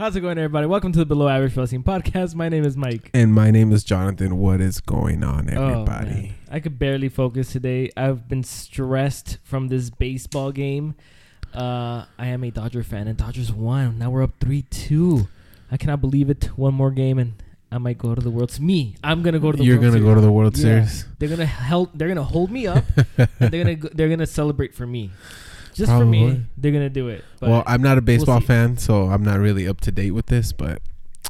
[0.00, 0.66] How's it going, everybody?
[0.66, 2.34] Welcome to the Below Average Wrestling Podcast.
[2.34, 3.10] My name is Mike.
[3.12, 4.38] And my name is Jonathan.
[4.38, 6.10] What is going on, Oh, everybody?
[6.10, 6.34] man.
[6.50, 7.90] I could barely focus today.
[7.98, 10.94] I've been stressed from this baseball game.
[11.52, 13.98] Uh, I am a Dodger fan, and Dodgers won.
[13.98, 15.28] Now we're up 3 2.
[15.70, 16.44] I cannot believe it.
[16.56, 17.34] One more game, and
[17.70, 18.66] I might go to the World Series.
[18.66, 20.08] Me, I'm going to go to the You're World gonna Series.
[20.08, 20.62] go to the World Yeah.
[20.62, 21.04] Series.
[21.18, 21.90] They're gonna help.
[21.94, 22.84] They're gonna hold me up.
[23.18, 25.10] and they're gonna go- they're gonna celebrate for me,
[25.80, 26.42] just for me.
[26.56, 27.24] They're gonna do it.
[27.40, 28.46] But well, I'm not a baseball see.
[28.46, 30.52] fan, so I'm not really up to date with this.
[30.52, 30.80] But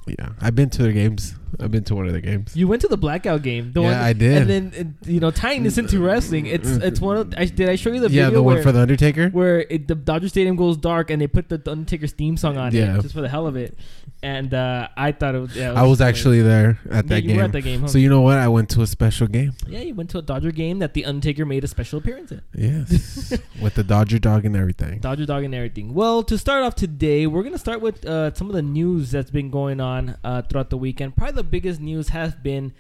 [0.07, 1.35] yeah, I've been to their games.
[1.59, 2.55] I've been to one of the games.
[2.57, 3.73] you went to the blackout game.
[3.73, 4.37] The Yeah, one, I did.
[4.43, 7.35] And then and, you know, tying this into wrestling, it's it's one of.
[7.37, 9.31] I, did I show you the yeah, video the one where, for the Undertaker.
[9.31, 12.73] where it, the Dodger Stadium goes dark and they put the Undertaker's theme song on
[12.75, 12.99] Yeah.
[12.99, 13.77] it just for the hell of it,
[14.23, 15.57] and uh, I thought it was.
[15.57, 17.37] Yeah, it I was actually there at that you game.
[17.39, 17.81] were at that game.
[17.83, 17.89] Huh?
[17.89, 18.39] So you know what?
[18.39, 19.53] I went to a special game.
[19.67, 22.43] yeah, you went to a Dodger game that the Undertaker made a special appearance in.
[22.55, 24.99] Yes, with the Dodger dog and everything.
[25.01, 25.95] Dodger dog and everything.
[25.95, 29.31] Well, to start off today, we're gonna start with uh, some of the news that's
[29.31, 31.17] been going on uh, throughout the weekend.
[31.17, 32.73] Probably the biggest news has been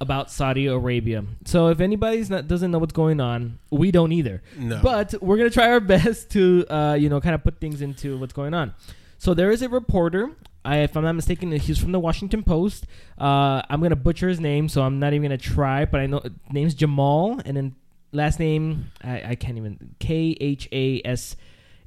[0.00, 1.24] about Saudi Arabia.
[1.44, 4.42] So if anybody's not doesn't know what's going on, we don't either.
[4.56, 7.82] No, But we're gonna try our best to uh, you know kind of put things
[7.82, 8.74] into what's going on.
[9.18, 10.30] So there is a reporter.
[10.64, 12.86] I, if I'm not mistaken, he's from the Washington Post.
[13.18, 15.84] Uh, I'm gonna butcher his name, so I'm not even gonna try.
[15.84, 17.74] But I know his name's Jamal, and then
[18.12, 21.34] last name I, I can't even K H A S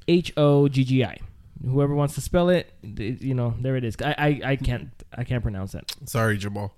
[0.08, 1.16] H O G G I.
[1.64, 3.96] Whoever wants to spell it, you know, there it is.
[4.02, 5.92] I, I, I can't I can't pronounce that.
[6.06, 6.72] sorry, Jamal.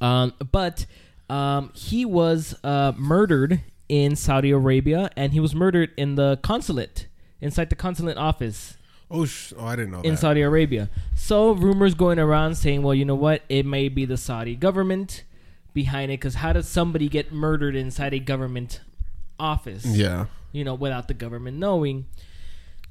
[0.00, 0.86] Um, but
[1.28, 7.08] um, he was uh, murdered in Saudi Arabia, and he was murdered in the consulate,
[7.40, 8.76] inside the consulate office
[9.10, 10.20] Oh, sh- oh, I didn't know in that.
[10.20, 10.88] Saudi Arabia.
[11.14, 13.42] So rumors going around saying, well, you know what?
[13.50, 15.24] It may be the Saudi government
[15.74, 18.80] behind it, because how does somebody get murdered inside a government
[19.38, 19.84] office?
[19.84, 22.06] yeah, you know, without the government knowing.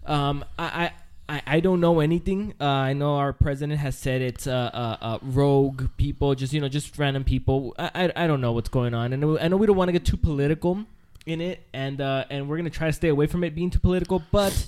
[0.06, 0.92] Um, I,
[1.32, 2.54] I, I- don't know anything.
[2.60, 6.60] Uh, I know our president has said it's uh, uh, uh, rogue people, just you
[6.62, 7.74] know, just random people.
[7.80, 9.94] I, I, I don't know what's going on, and I know we don't want to
[9.94, 10.86] get too political
[11.26, 13.80] in it, and uh, and we're gonna try to stay away from it being too
[13.80, 14.22] political.
[14.32, 14.68] But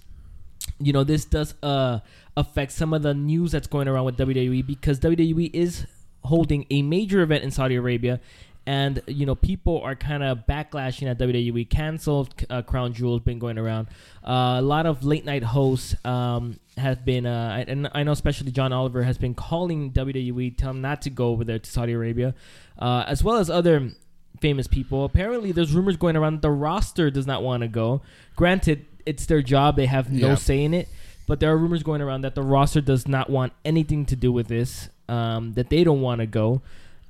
[0.80, 2.00] you know, this does uh
[2.38, 5.86] affect some of the news that's going around with WWE because WWE is
[6.24, 8.20] holding a major event in Saudi Arabia.
[8.66, 11.70] And you know people are kind of backlashing at WWE.
[11.70, 13.88] Canceled uh, Crown Jewel has been going around.
[14.26, 18.52] Uh, a lot of late night hosts um, have been, uh, and I know especially
[18.52, 21.92] John Oliver has been calling WWE, tell them not to go over there to Saudi
[21.92, 22.34] Arabia,
[22.80, 23.92] uh, as well as other
[24.40, 25.04] famous people.
[25.04, 28.02] Apparently, there's rumors going around that the roster does not want to go.
[28.38, 30.36] Granted, it's their job; they have no Yeah.
[30.36, 30.88] say in it.
[31.28, 34.32] But there are rumors going around that the roster does not want anything to do
[34.32, 34.88] with this.
[35.10, 36.62] Um, that they don't want to go.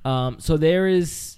[0.04, 1.33] Um, so there is,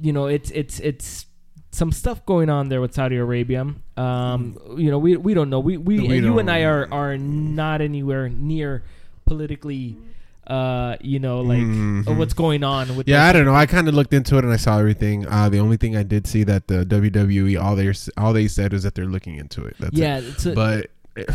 [0.00, 1.26] you know, it's it's it's
[1.70, 3.66] some stuff going on there with Saudi Arabia.
[3.96, 5.60] Um, you know, we we don't know.
[5.60, 8.82] We we, We you and I are are not anywhere near
[9.26, 9.96] politically.
[10.44, 12.06] Uh, you know, like Mhm.
[12.08, 13.54] uh, what's going on with Yeah, I don't know.
[13.54, 15.24] I kind of looked into it and I saw everything.
[15.28, 18.72] Uh, the only thing I did see that the WWE all they all they said
[18.72, 19.76] is that they're looking into it.
[19.78, 20.44] That's yeah, it.
[20.46, 20.90] a, But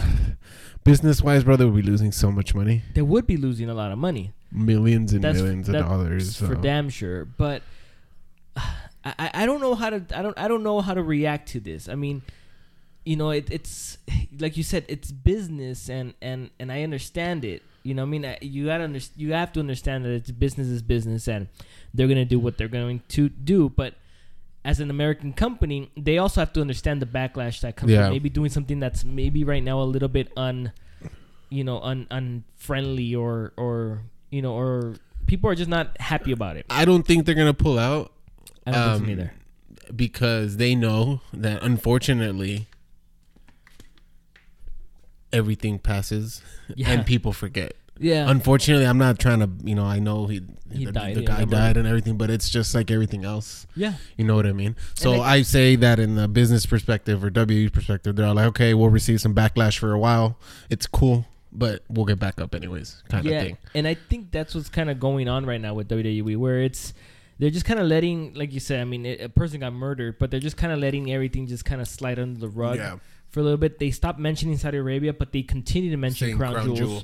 [0.83, 3.97] business wise, brother, we're losing so much money, they would be losing a lot of
[3.97, 4.33] money.
[4.51, 6.37] millions and That's- millions of dollars.
[6.37, 6.61] for so.
[6.61, 7.25] damn sure.
[7.25, 7.61] But
[9.05, 11.59] I, I- don't know how to I don't I don't know how to react to
[11.59, 11.87] this.
[11.87, 12.21] I mean,
[13.05, 13.97] you know, it, it's
[14.39, 17.63] like you said, it's business, and and and I understand it.
[17.83, 20.67] You know, I mean, I- you gotta under, you have to understand that it's business
[20.67, 21.47] is business, and
[21.93, 23.69] they're gonna do what they're going to do.
[23.69, 23.93] But
[24.65, 27.91] as an American company, they also have to understand the backlash that comes.
[27.93, 28.03] Yeah.
[28.05, 30.73] from Maybe doing something that's maybe right now a little bit un,
[31.49, 34.01] you know, un unfriendly or or
[34.31, 34.95] you know or
[35.27, 36.65] people are just not happy about it.
[36.69, 38.11] I don't think they're gonna pull out
[38.67, 39.33] I don't Um, think so either.
[39.95, 42.67] because they know that unfortunately
[45.33, 46.41] everything passes
[46.75, 46.91] Yeah.
[46.91, 47.73] and people forget.
[47.99, 48.29] Yeah.
[48.29, 50.41] Unfortunately, I'm not trying to, you know, I know he,
[50.71, 51.55] He the, died, the guy remember.
[51.55, 53.65] died and everything, but it's just like everything else.
[53.75, 53.93] yeah.
[54.17, 54.75] You know what I mean?
[54.95, 58.89] So I, say that in the business perspective or WE perspective, they're like, okay, we'll
[58.89, 60.37] receive some backlash for a while.
[60.69, 63.37] It's cool, but we'll get back up anyways, kind yeah.
[63.37, 63.57] of thing.
[63.73, 66.93] And I think that's what's kind of going on right now with WWE, where it's
[67.39, 70.17] they're just kind of letting, like you said, I mean, a a person got murdered,
[70.19, 72.97] but they're just kind of letting everything just kind of slide under the rug Yeah.
[73.29, 73.79] for a little bit.
[73.79, 76.79] They stopped mentioning Saudi Arabia, but they continue to mention Crown, Crown Jewels.
[76.79, 77.03] Jewel.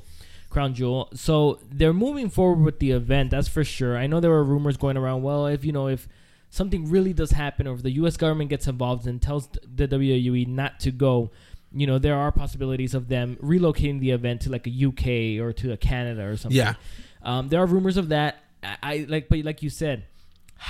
[0.49, 1.09] Crown Jewel.
[1.15, 3.31] So they're moving forward with the event.
[3.31, 3.97] That's for sure.
[3.97, 5.23] I know there were rumors going around.
[5.23, 6.07] Well, if you know if
[6.51, 8.17] something really does happen, or if the U.S.
[8.17, 11.31] government gets involved and tells the WWE not to go,
[11.75, 15.53] you know, there are possibilities of them relocating the event to like a UK or
[15.53, 16.55] to a Canada or something.
[16.55, 16.75] Yeah.
[17.23, 18.37] Um, there are rumors of that.
[18.61, 20.05] I, I like, but like you said,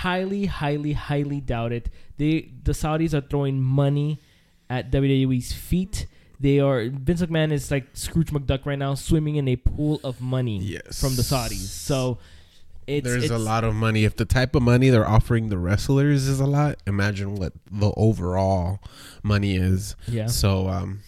[0.01, 1.89] highly, highly, highly doubt it.
[2.17, 4.19] They the Saudis are throwing money
[4.69, 6.07] at WWE's feet.
[6.39, 10.19] They are Vince McMahon is like Scrooge McDuck right now, swimming in a pool of
[10.21, 10.99] money Yes.
[10.99, 11.67] from the Saudis.
[11.69, 12.17] So
[12.85, 14.03] it's There's it's, a lot of money.
[14.03, 17.93] If the type of money they're offering the wrestlers is a lot, imagine what the
[17.95, 18.79] overall
[19.21, 19.95] money is.
[20.07, 20.99] Yeah, So, um,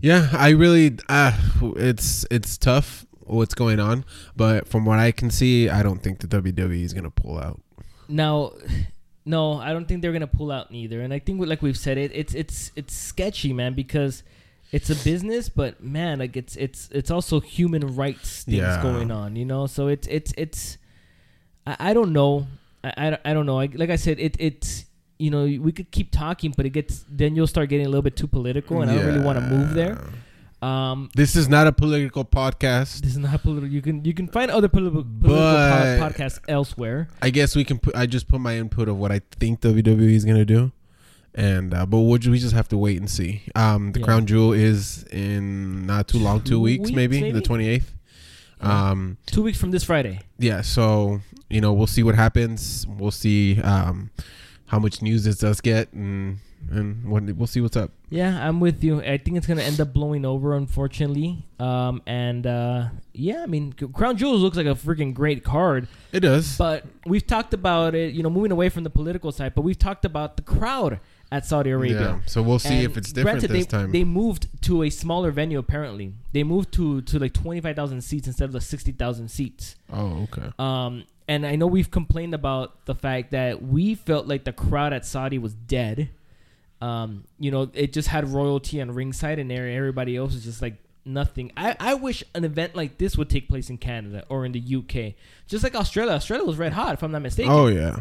[0.00, 1.32] yeah, I really, uh,
[1.76, 4.04] it's it's tough what's going on,
[4.34, 7.60] but from what I can see, I don't think the WWE is gonna pull out.
[8.08, 8.52] Now,
[9.24, 11.00] no, I don't think they're gonna pull out neither.
[11.00, 14.22] And I think, like we've said, it it's it's it's sketchy, man, because
[14.72, 18.82] it's a business, but man, like it's it's it's also human rights things Yeah.
[18.82, 19.66] going on, you know.
[19.66, 20.78] So it's it's it's
[21.66, 22.46] I, I don't know,
[22.84, 23.60] I, I, don't- I don't know.
[23.60, 24.84] I, like I said, it it's
[25.18, 28.02] you know we could keep talking, but it gets then you'll start getting a little
[28.02, 29.98] bit too political, and I don't really want to move there.
[30.62, 33.00] Um, This is not a political podcast.
[33.02, 33.68] this is not political.
[33.68, 37.08] You can you can find other political, political pod, podcasts elsewhere.
[37.20, 37.94] I guess we can put.
[37.94, 40.72] I just put my input of what I think WWE is gonna do,
[41.34, 43.42] and uh, but we'll, we just have to wait and see.
[43.54, 44.06] Um, the Yeah.
[44.06, 47.32] crown jewel is in not too long, two, Two weeks, weeks, maybe, maybe?
[47.32, 47.92] the twenty eighth.
[48.62, 48.90] Yeah.
[48.90, 50.20] Um, Two weeks from this Friday.
[50.38, 50.62] yeah.
[50.62, 51.20] So
[51.50, 52.86] you know, we'll see what happens.
[52.88, 54.10] We'll see um,
[54.66, 56.38] how much news this does get, and
[56.70, 57.04] and
[57.38, 57.90] we'll see what's up.
[58.10, 59.00] Yeah, I'm with you.
[59.00, 61.46] I think it's gonna end up blowing over, unfortunately.
[61.58, 66.20] Um, and uh, yeah, I mean, Crown Jewels looks like a freaking great card, It
[66.20, 66.56] does.
[66.56, 68.14] but we've talked about it.
[68.14, 71.00] You know, moving away from the political side, but we've talked about the crowd
[71.32, 72.00] at Saudi Arabia.
[72.00, 72.18] Yeah.
[72.26, 73.90] So we'll see And if it's different granted, this they, time.
[73.92, 75.58] They moved to a smaller venue.
[75.58, 79.28] Apparently, they moved to to like twenty five thousand seats instead of the sixty thousand
[79.30, 79.74] seats.
[79.92, 80.52] oh, okay.
[80.58, 84.92] Um, and I know we've complained about the fact that we felt like the crowd
[84.92, 86.10] at Saudi was dead.
[86.80, 90.76] Um, you know, it just had royalty on ringside, and everybody else was just like
[91.04, 91.52] nothing.
[91.56, 94.60] I, I wish an event like this would take place in Canada or in the
[94.76, 95.14] UK,
[95.46, 96.12] just like Australia.
[96.12, 97.52] Australia was red hot, if I'm not mistaken.
[97.52, 98.00] Oh yeah.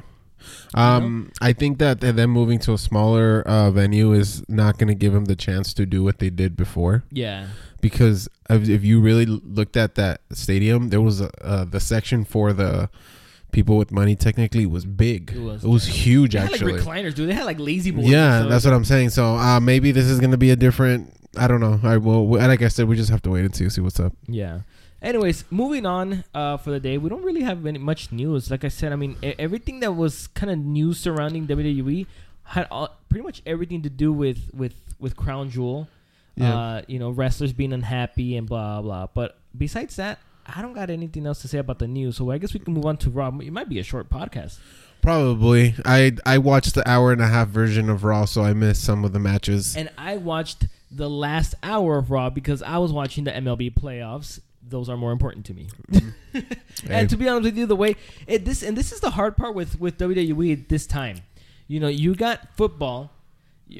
[0.73, 4.95] Um, I think that them moving to a smaller uh, venue is not going to
[4.95, 7.03] give them the chance to do what they did before.
[7.09, 7.47] Yeah,
[7.81, 12.25] Because if, if you really looked at that stadium, there was a, uh, the section
[12.25, 12.89] for the
[13.55, 14.15] people with money.
[14.15, 15.31] Technically, was big.
[15.35, 15.63] It was.
[15.63, 17.29] It was huge, they had like recliners, dude.
[17.29, 18.07] They had like lazy boys.
[18.07, 19.09] yeah, that's what I'm saying.
[19.09, 21.11] So uh, maybe this is going to be a different.
[21.37, 21.79] I don't know.
[21.83, 22.27] I will.
[22.27, 24.13] Like I said, we just have to wait and see see what's up.
[24.27, 24.59] Yeah.
[25.01, 28.49] Anyways, moving on uh, for the day, we don't really have any much news.
[28.49, 32.07] Like I said, I mean, e- everything that was kind of news surrounding WWE
[32.43, 35.87] had all, pretty much everything to do with with with Crown Jewel.
[36.35, 36.57] Yeah.
[36.57, 39.07] Uh, you know, wrestlers being unhappy and blah blah.
[39.13, 42.17] But besides that, I don't got anything else to say about the news.
[42.17, 43.29] So I guess we can move on to Raw.
[43.39, 44.59] It might be a short podcast.
[45.01, 45.75] Probably.
[45.85, 49.05] I I watched the hour and a half version of Raw, so I missed some
[49.05, 49.75] of the matches.
[49.75, 54.39] And I watched the last hour of Raw because I was watching the MLB playoffs.
[54.67, 55.69] Those are more important to me.
[55.91, 55.99] Hey.
[55.99, 56.11] Mm-hmm.
[56.89, 57.95] And to be honest with you, the way
[58.27, 61.21] it this and this is the hard part with with WWE this time.
[61.67, 63.11] You know, you got football,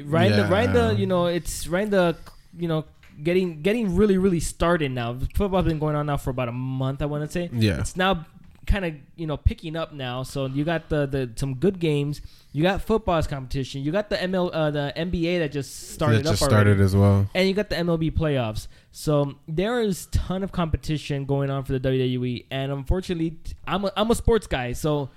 [0.06, 0.32] right?
[0.32, 2.16] in The, right, the you know it's right the
[2.58, 2.86] you know
[3.24, 5.18] getting getting really really started now.
[5.36, 7.02] Football's been going on now for about a month.
[7.02, 7.80] I want to say Yeah.
[7.80, 8.26] it's now
[8.68, 10.24] kind of you know picking up now.
[10.24, 12.22] So you got the the some good games.
[12.52, 13.84] You got football's competition.
[13.84, 16.82] You got the ML uh, the NBA that just started that just up already started
[16.84, 17.30] as well.
[17.36, 18.68] and you got the MLB playoffs.
[18.92, 23.92] So there is ton of competition going on for the WWE, and unfortunately, I'm a,
[23.98, 25.10] I'm a sports guy, so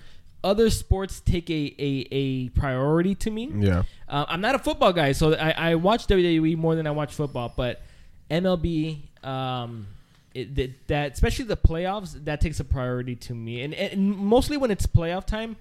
[0.43, 3.53] other sports take a a, a priority to me.
[3.56, 3.85] Yeah.
[4.09, 7.15] Uh, I'm not a football guy, so I, I watch WWE more than I watch
[7.15, 7.81] football, but
[8.30, 9.86] MLB, um,
[10.34, 14.56] it, that, that especially the playoffs, that takes a priority to me, and, and mostly
[14.56, 15.56] when it's playoff time,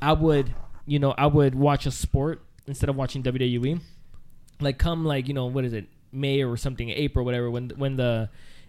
[0.00, 0.54] I would
[0.86, 3.80] you know I would watch a sport instead of watching WWE.
[4.60, 7.96] Like come like you know what is it May or something April whatever when when
[7.96, 8.28] the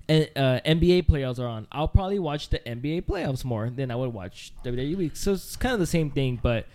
[0.09, 4.11] uh, NBA playoffs are on, I'll probably watch the NBA playoffs more than I would
[4.11, 5.15] watch WWE.
[5.15, 6.65] So it's kind of the same thing, but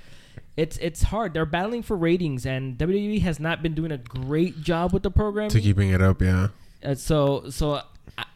[0.57, 1.35] it's it's hard.
[1.35, 5.11] They're battling for ratings, and WWE has not been doing a great job with the
[5.11, 5.49] program.
[5.51, 6.49] To keeping it up, yeah.
[6.85, 7.81] Uh, so so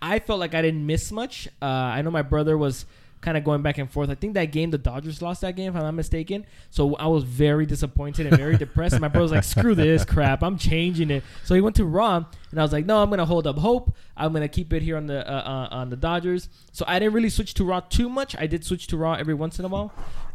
[0.00, 1.48] I, felt like I didn't miss much.
[1.60, 2.86] Uh, I know my brother was
[3.20, 4.10] kind of going back and forth.
[4.10, 6.46] I think that game the Dodgers lost that game if I'm not mistaken.
[6.70, 8.94] So I was very disappointed and very depressed.
[8.94, 10.42] And my brother was like, "Screw this crap!
[10.42, 13.26] I'm changing it." So he went to Raw, and I was like, "No, I'm gonna
[13.26, 13.94] hold up hope.
[14.16, 17.14] I'm gonna keep it here on the uh, uh, on the Dodgers." So I didn't
[17.14, 18.36] really switch to Raw too much.
[18.38, 19.92] I did switch to Raw every once in a while.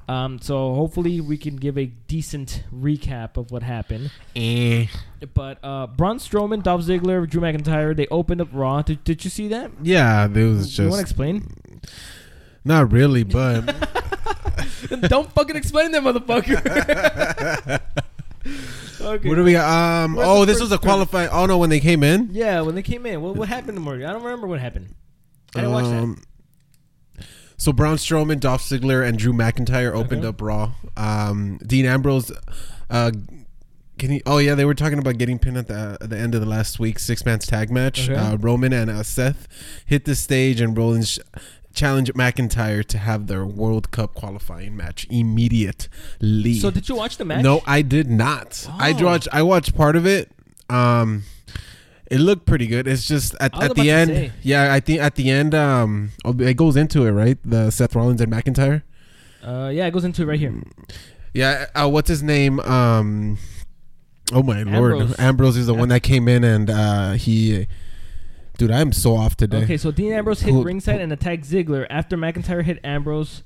[0.08, 4.12] Um, so hopefully we can give a decent recap of what happened.
[4.36, 4.88] Eh.
[5.34, 8.82] But uh, Braun Strowman, Dolph Ziggler, Drew McIntyre, they opened up Raw.
[8.82, 9.72] Did, did you see that?
[9.82, 10.80] Yeah, it was just.
[10.80, 11.82] you want to explain?
[12.66, 13.62] Not really, but
[15.08, 16.60] Don't fucking explain that, motherfucker.
[19.02, 19.30] okay.
[19.30, 20.04] what do we got?
[20.04, 21.30] Um, What's oh, the this first was a qualifying.
[21.32, 22.30] Oh no, when they came in.
[22.32, 24.06] yeah, when they came in, what, what happened to Morgan?
[24.08, 24.94] I don't remember what happened.
[25.56, 26.04] I didn't watch that.
[26.04, 26.22] Um,
[27.58, 30.30] So Braun Strowman, Dolph Ziggler, and Drew McIntyre opened Okay.
[30.30, 30.72] up Raw.
[30.98, 32.32] Um, Dean Ambrose
[32.90, 33.12] uh,
[33.98, 34.22] Can you?
[34.26, 36.48] Oh yeah, they were talking about getting pinned at the at the end of the
[36.48, 38.10] last week's six man's tag match.
[38.10, 38.20] Okay.
[38.20, 39.48] Uh, Roman and uh, Seth
[39.86, 41.20] hit the stage, and Rollins
[41.74, 46.56] challenged McIntyre to have their World Cup qualifying match immediately.
[46.60, 47.44] So did you watch the match?
[47.44, 48.68] No, I did not.
[48.78, 49.04] I Oh.
[49.06, 49.28] watched.
[49.32, 50.32] I watched part of it.
[50.70, 51.24] Um,
[52.12, 52.88] it looked pretty good.
[52.88, 54.32] It's just at, at the end.
[54.44, 57.38] Yeah, I think at the end, um, oh, it goes into it, right?
[57.44, 58.84] The Seth Rollins and McIntyre.
[59.44, 60.54] Uh, yeah, it goes into it right here.
[61.34, 61.66] Yeah.
[61.76, 62.60] Uh, what's his name?
[62.62, 63.38] Um.
[64.32, 65.20] Oh my lord, Ambrose.
[65.20, 67.68] Ambrose is the one that came in and uh he.
[68.58, 69.64] Dude, I'm so off today.
[69.64, 73.44] Okay, so Dean Ambrose hit Who- ringside and attacked Ziggler after McIntyre hit Ambrose.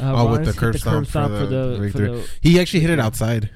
[0.00, 2.08] Uh, Oh, with Rollins the hit curb stomp for the for victory.
[2.08, 2.28] the.
[2.40, 3.50] He actually hit it outside.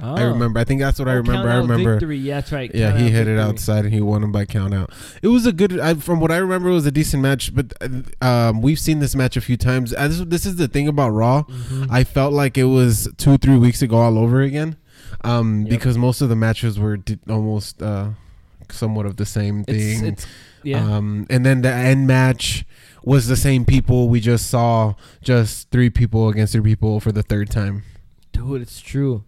[0.00, 0.28] I Oh.
[0.28, 0.60] remember.
[0.60, 1.48] I think that's what I Oh, remember.
[1.48, 1.92] I out remember.
[1.94, 2.18] Victory.
[2.18, 2.70] Yeah, that's right.
[2.72, 3.40] Yeah, he out hit it victory.
[3.40, 4.90] outside and he won him by count out.
[5.22, 5.80] It was a good.
[5.80, 7.52] I, from what I remember, it was a decent match.
[7.52, 7.88] But uh,
[8.24, 9.92] um, we've seen this match a few times.
[9.92, 11.42] Uh, this, this is the thing about Raw.
[11.44, 11.88] Mhm.
[11.90, 14.76] I felt like it was two, three weeks ago all over again,
[15.24, 15.70] um, Yep.
[15.70, 18.10] because most of the matches were almost uh,
[18.72, 20.04] somewhat of the same thing.
[20.06, 20.26] it's
[20.62, 20.82] yeah.
[20.96, 22.64] Um, and then the end match
[23.04, 24.08] was the same people.
[24.08, 27.84] We just saw just three people against three people for the third time.
[28.32, 29.24] Dude, it's true.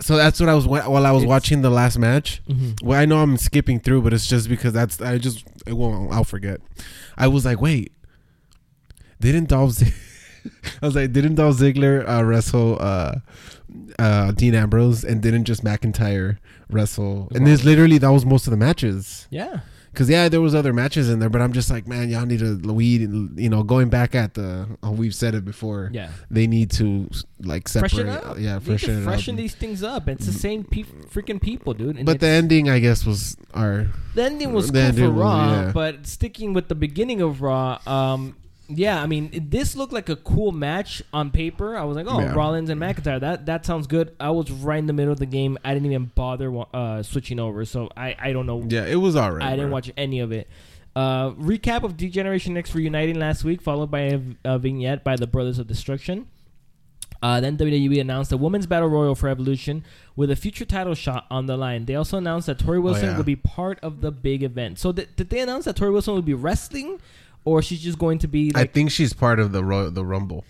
[0.00, 2.40] So that's what I was while I was It's- watching the last match.
[2.48, 2.82] Mhm.
[2.82, 6.12] Well, I know I'm skipping through, but it's just because that's I just it won't
[6.12, 6.60] I'll forget.
[7.16, 7.92] I was like, wait,
[9.20, 9.72] didn't Dolph?
[9.72, 9.92] Z-
[10.82, 13.16] I was like, didn't Dolph Ziggler uh, wrestle uh,
[13.98, 16.38] uh, Dean Ambrose, and didn't just McIntyre
[16.70, 17.28] wrestle?
[17.34, 19.26] And this literally that was most of the matches.
[19.30, 19.60] Yeah.
[19.94, 22.38] Cause yeah, there was other matches in there, but I'm just like, man, y'all need
[22.38, 23.00] to weed.
[23.00, 25.90] You know, going back at the oh, we've said it before.
[25.92, 26.10] Yeah.
[26.30, 27.08] They need to
[27.40, 27.90] like separate.
[27.90, 28.38] Freshen up.
[28.38, 30.08] Yeah, freshen freshen these things up.
[30.08, 31.96] It's the same pe- freaking people, dude.
[31.96, 35.10] And But the ending, I guess, was our the ending was the cool ending for
[35.10, 35.72] was- Raw, yeah.
[35.72, 38.36] but sticking with the beginning of Raw, um,
[38.68, 41.76] yeah, I mean, this looked like a cool match on paper.
[41.76, 42.34] I was like, oh, Yeah.
[42.34, 44.14] Rollins and McIntyre, that that sounds good.
[44.20, 45.58] I was right in the middle of the game.
[45.64, 48.64] I didn't even bother uh, switching over, so I I don't know.
[48.68, 49.42] yeah, it was alright.
[49.42, 50.48] I didn't watch any of it.
[50.94, 55.28] Uh, recap of D-Generation X reuniting last week, followed by a, a vignette by the
[55.28, 56.26] Brothers of Destruction.
[57.22, 59.84] Uh, then WWE announced a women's battle royal for Evolution
[60.14, 61.84] with a future title shot on the line.
[61.84, 63.16] They also announced that Torrie Wilson yeah.
[63.16, 64.78] would be part of the big event.
[64.78, 67.00] So th- did they announce that Torrie Wilson would be wrestling,
[67.44, 70.44] or she's just going to be I think she's part of the the Rumble.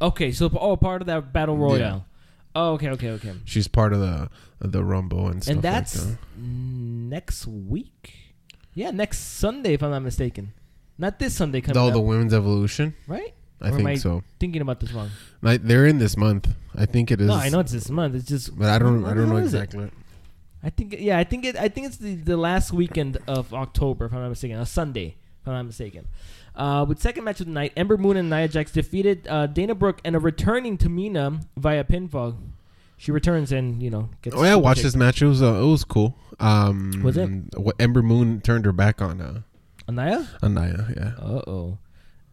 [0.00, 0.32] okay?
[0.32, 2.06] So oh, part of that battle royale.
[2.54, 3.32] Oh, okay, okay, okay.
[3.44, 4.28] She's part of the
[4.60, 5.54] the Rumble and stuff.
[5.54, 8.14] and that's like next week.
[8.74, 10.52] Yeah, next Sunday, if I'm not mistaken.
[10.98, 11.72] Not this Sunday that.
[11.74, 12.94] coming Oh, the Women's Evolution.
[13.06, 13.34] right?
[13.60, 14.22] I Or think I so.
[14.40, 15.10] Thinking about this wrong.
[15.40, 16.48] Like they're in this month.
[16.74, 17.28] I think it is.
[17.28, 18.14] No, I know it's this month.
[18.14, 19.04] It's just, but I don't.
[19.04, 19.58] I don't know is it?
[19.62, 19.90] exactly.
[20.64, 21.56] I think, yeah, I think it.
[21.56, 25.16] I think it's the, the last weekend of October, if I'm not mistaken, a Sunday,
[25.42, 26.06] if I'm not mistaken.
[26.54, 29.74] Uh, with second match of the night, Ember Moon and Nia Jax defeated uh, Dana
[29.74, 32.36] Brooke and a returning Tamina via pinfall.
[32.98, 34.36] She returns and you know gets.
[34.36, 35.20] Oh yeah, I watched this match.
[35.22, 36.16] It was uh, it was cool.
[36.38, 37.28] Um, Was it?
[37.56, 39.40] What Ember Moon turned her back on uh,
[39.90, 40.28] Nia.
[40.42, 40.86] on Nia.
[40.96, 41.12] Yeah.
[41.18, 41.78] Uh oh.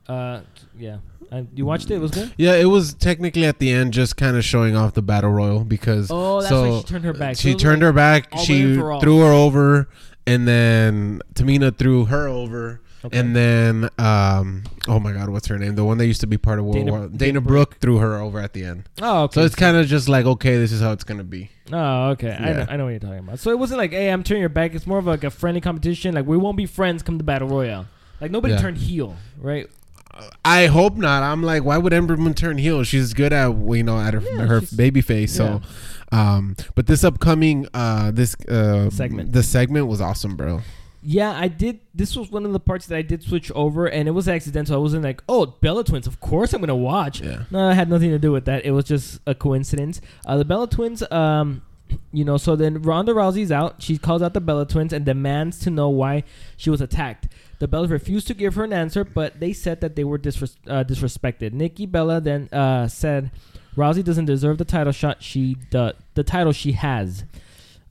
[0.08, 0.42] Uh
[0.78, 0.98] yeah.
[1.32, 1.96] Uh, you watched it?
[1.96, 2.34] It was good.
[2.38, 5.64] Yeah, it was technically at the end just kind of showing off the battle royal
[5.64, 7.38] because Oh, that's so why she turned her back.
[7.38, 8.38] She was turned like her back.
[8.40, 9.00] She women for all.
[9.02, 9.90] threw her over,
[10.28, 13.18] and then Tamina threw her over, Okay.
[13.18, 15.76] and then um, oh my god, what's her name?
[15.76, 17.00] The one that used to be part of World Dana- War.
[17.08, 18.90] Dana Dana Brooke threw her over at the end.
[19.02, 19.36] Oh, okay.
[19.36, 21.50] So it's kind of just like okay, this is how it's gonna be.
[21.72, 22.32] Oh, okay.
[22.32, 23.40] I, know, I know what you're talking about.
[23.40, 24.74] So it wasn't like, hey, I'm turning your back.
[24.76, 26.14] It's more of like a friendly competition.
[26.16, 27.86] Like we won't be friends come to battle royale.
[28.20, 28.60] Like nobody Yeah.
[28.62, 29.70] turned heel, right?
[30.44, 31.24] I hope not.
[31.24, 32.84] I'm like, why would Ember Moon turn heel?
[32.84, 35.32] She's good at you know at her Yeah, her baby face.
[35.34, 35.62] So,
[36.12, 39.32] um, but this upcoming uh this uh Segment.
[39.32, 40.62] the segment was awesome, bro.
[41.02, 41.80] Yeah, I did.
[41.94, 44.76] This was one of the parts that I did switch over, and it was accidental.
[44.76, 46.08] I wasn't like, oh, Bella Twins.
[46.08, 47.22] Of course, I'm gonna watch.
[47.22, 47.44] Yeah.
[47.52, 48.66] No, it had nothing to do with that.
[48.66, 50.02] It was just a coincidence.
[50.26, 51.62] Uh, the Bella Twins, um,
[52.12, 53.82] you know, so then Ronda Rousey's out.
[53.82, 56.24] She calls out the Bella Twins and demands to know why
[56.58, 57.30] she was attacked.
[57.60, 60.56] The Bellas refused to give her an answer, but they said that they were disres-
[60.68, 61.54] uh, disrespected.
[61.54, 63.32] Nikki Bella then uh, said,
[63.76, 65.22] "Rousey doesn't deserve the title shot.
[65.22, 67.24] She the the title she has."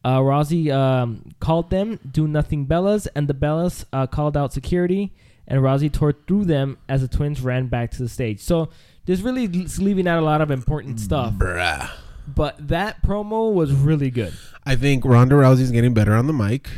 [0.08, 5.12] Uh, Rousey um, called them "Do Nothing Bellas," and the Bellas uh, called out security,
[5.46, 8.40] and Rousey tore through them as the twins ran back to the stage.
[8.40, 8.70] So
[9.04, 11.34] this really is leaving out a lot of important stuff.
[11.34, 11.90] Bruh.
[12.26, 14.32] But that promo was really good.
[14.64, 16.70] I think Ronda Rousey's getting better on the mic.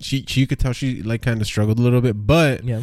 [0.00, 2.82] She, she you could tell she like kind of struggled a little bit, but Yeah.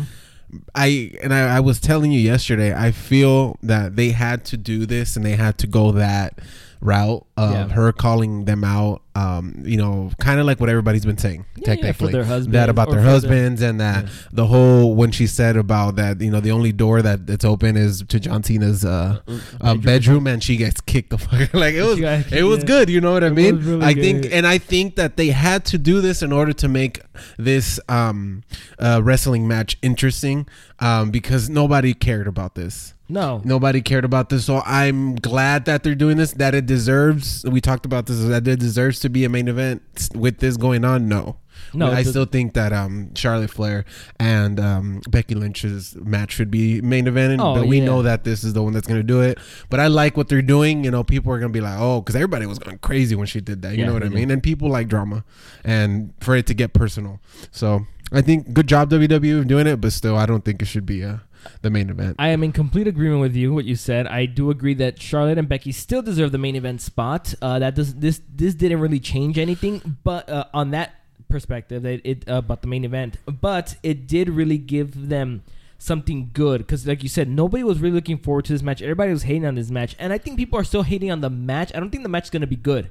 [0.73, 2.73] I and I, I was telling you yesterday.
[2.73, 6.39] I feel that they had to do this and they had to go that
[6.81, 7.67] route of Yeah.
[7.75, 9.01] her calling them out.
[9.15, 11.43] Um, you know, kind of like what everybody's been saying.
[11.57, 14.09] Yeah, yeah, technically, their husbands that about their husbands and that Yeah.
[14.31, 17.75] the whole when she said about that, you know, the only door that that's open
[17.75, 19.19] is to John Cena's uh,
[19.59, 21.53] uh, bedroom, and she gets kicked the fuck.
[21.53, 22.65] like it was, got- it was yeah.
[22.65, 22.89] good.
[22.89, 23.57] You know what I mean?
[23.57, 26.67] really I think, and I think that they had to do this in order to
[26.69, 27.01] make
[27.37, 28.43] this um,
[28.79, 30.47] uh, wrestling match interesting,
[30.79, 32.93] um, because nobody cared about this.
[33.11, 33.41] No.
[33.43, 36.31] Nobody cared about this, so I'm glad that they're doing this.
[36.33, 37.27] That it deserves.
[37.43, 38.23] We talked about this.
[38.23, 39.81] That it deserves to be a main event
[40.15, 41.07] with this going on.
[41.07, 41.37] No,
[41.73, 43.85] No, I still think that um, Charlotte Flair
[44.19, 47.39] and um, Becky Lynch's match should be main event.
[47.41, 47.85] Oh, but we yeah.
[47.85, 49.37] know that this is the one that's going to do it.
[49.69, 50.83] But I like what they're doing.
[50.83, 53.27] You know, people are going to be like, oh, because everybody was going crazy when
[53.27, 53.73] she did that.
[53.73, 54.15] You Yeah, know what I did.
[54.15, 54.31] mean?
[54.31, 55.23] And people like drama,
[55.63, 57.19] and for it to get personal.
[57.51, 60.65] So I think good job WWE of doing it, but still, I don't think it
[60.65, 61.17] should be uh,
[61.61, 62.15] the main event.
[62.19, 63.53] I am in complete agreement with you.
[63.53, 66.81] What you said, I do agree that Charlotte and Becky still deserve the main event
[66.81, 67.33] spot.
[67.41, 70.95] Uh, that does this this didn't really change anything, but uh, on that
[71.29, 75.43] perspective, that it uh, about the main event, but it did really give them
[75.77, 78.81] something good because, like you said, nobody was really looking forward to this match.
[78.81, 81.29] Everybody was hating on this match, and I think people are still hating on the
[81.29, 81.71] match.
[81.73, 82.89] I don't think the match is gonna be good.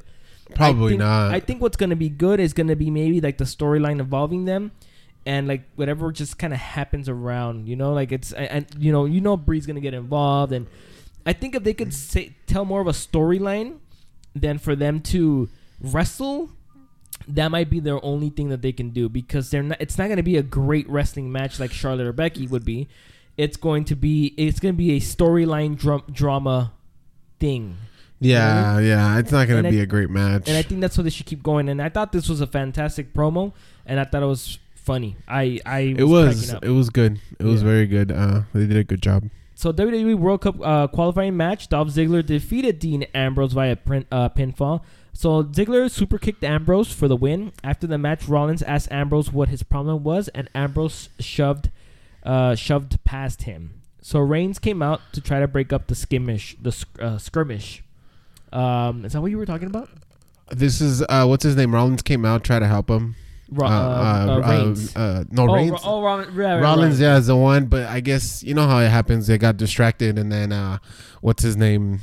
[0.55, 1.35] Probably I think, not.
[1.35, 4.73] I think what's gonna be good is gonna be maybe like the storyline involving them,
[5.27, 7.69] and like whatever just kind of happens around.
[7.69, 10.67] You know, like it's and you know you know Brie's gonna get involved, and
[11.27, 13.79] I think if they could say tell more of a storyline
[14.35, 15.49] than for them to
[15.81, 16.51] wrestle.
[17.27, 19.79] That might be their only thing that they can do because they're not.
[19.81, 22.89] It's not going to be a great wrestling match like Charlotte or Becky would be.
[23.37, 24.35] It's going to be.
[24.39, 26.73] It's to be a storyline drum, drama
[27.39, 27.77] thing.
[28.21, 29.19] yeah, yeah.
[29.19, 30.49] It's not going to I- be a great match.
[30.49, 31.69] And I think that's what they should keep going.
[31.69, 33.53] And I thought this was a fantastic promo,
[33.85, 34.59] and I thought it was
[34.93, 35.17] funny.
[35.29, 36.65] I I it was cracking up.
[36.65, 37.21] it was good.
[37.39, 37.69] It was Yeah.
[37.73, 38.11] very good.
[38.11, 39.25] Uh, they did a good job.
[39.55, 44.29] So WWE World Cup uh, qualifying match: Dolph Ziggler defeated Dean Ambrose via pin, uh,
[44.31, 44.81] pinfall.
[45.13, 47.53] So Ziggler super kicked Ambrose for the win.
[47.65, 51.71] After the match, Rollins asked Ambrose what his problem was, and Ambrose shoved
[52.25, 53.75] uh, shoved past him.
[54.01, 56.57] So Reigns came out to try to break up the skirmish.
[56.63, 57.83] The uh, skirmish.
[58.53, 59.91] Um, is that what you were talking about?
[60.51, 61.75] This is uh, what's his name?
[61.75, 63.17] Rollins came out, try to help him.
[63.51, 64.95] Ro- uh, uh, Reigns.
[64.97, 65.81] uh, no, oh, Reigns.
[65.85, 67.07] Oh, Rollins, right, right, Rollins, right.
[67.07, 67.67] yeah, is the one.
[67.67, 69.27] But I guess you know how it happens.
[69.27, 70.79] They got distracted, and then uh,
[71.21, 72.01] what's his name?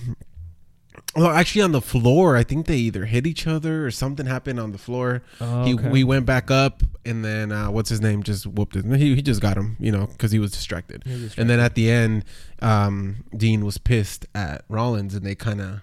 [1.16, 4.60] Well, actually, on the floor, I think they either hit each other or something happened
[4.60, 5.22] on the floor.
[5.40, 5.90] Oh, He okay.
[5.90, 8.22] we went back up, and then uh, what's his name?
[8.22, 8.86] Just whooped it.
[8.98, 11.04] He, he just got him, you know, because he was distracted.
[11.06, 12.26] He was And then at the end,
[12.62, 15.80] um, Dean was pissed at Rollins, and they kind of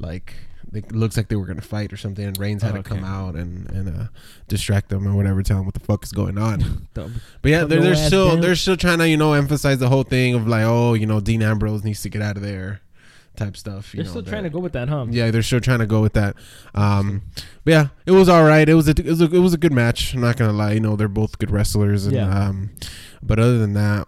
[0.00, 0.34] like
[0.72, 2.24] it looks like they were gonna fight or something.
[2.24, 4.04] And Reigns had Oh, to come out and and uh,
[4.48, 6.86] distract them or whatever, tell them what the fuck is going on.
[6.94, 7.10] But
[7.44, 8.40] yeah, they're, they're still down.
[8.40, 11.20] they're still trying to you know emphasize the whole thing of like oh you know
[11.20, 12.80] Dean Ambrose needs to get out of there,
[13.36, 13.94] type stuff.
[13.94, 15.06] You They're know, still that- trying to go with that, huh?
[15.10, 16.36] Yeah, they're still trying to go with that.
[16.74, 17.22] Um,
[17.64, 18.68] but yeah, it was all right.
[18.68, 20.14] It was a it was a, it was a good match.
[20.14, 20.72] I'm not gonna lie.
[20.72, 22.06] You know, they're both good wrestlers.
[22.06, 22.28] And, Yeah.
[22.48, 22.70] Um,
[23.22, 24.06] but other than that,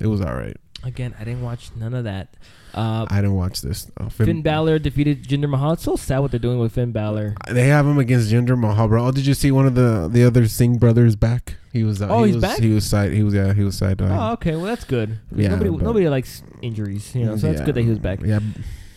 [0.00, 0.56] it was all right.
[0.84, 2.34] Again, I didn't watch none of that.
[2.76, 3.90] Uh, I didn't watch this.
[3.96, 5.72] Uh, Finn, Balor defeated Jinder Mahal.
[5.72, 7.34] It's so sad what they're doing with Finn Balor.
[7.50, 9.06] They have him against Jinder Mahal, bro.
[9.06, 11.56] Oh, did you see one of the the other Singh brothers back?
[11.72, 12.02] He was.
[12.02, 12.58] Uh, Oh, he he's was, back?
[12.58, 13.12] He was side.
[13.12, 13.32] He was.
[13.34, 14.00] Yeah, he was side.
[14.02, 14.56] oh, okay.
[14.56, 15.18] Well, that's good.
[15.34, 17.36] yeah, nobody, nobody likes injuries, you know.
[17.36, 17.66] So that's yeah.
[17.66, 18.20] good that he was back.
[18.22, 18.40] Yeah,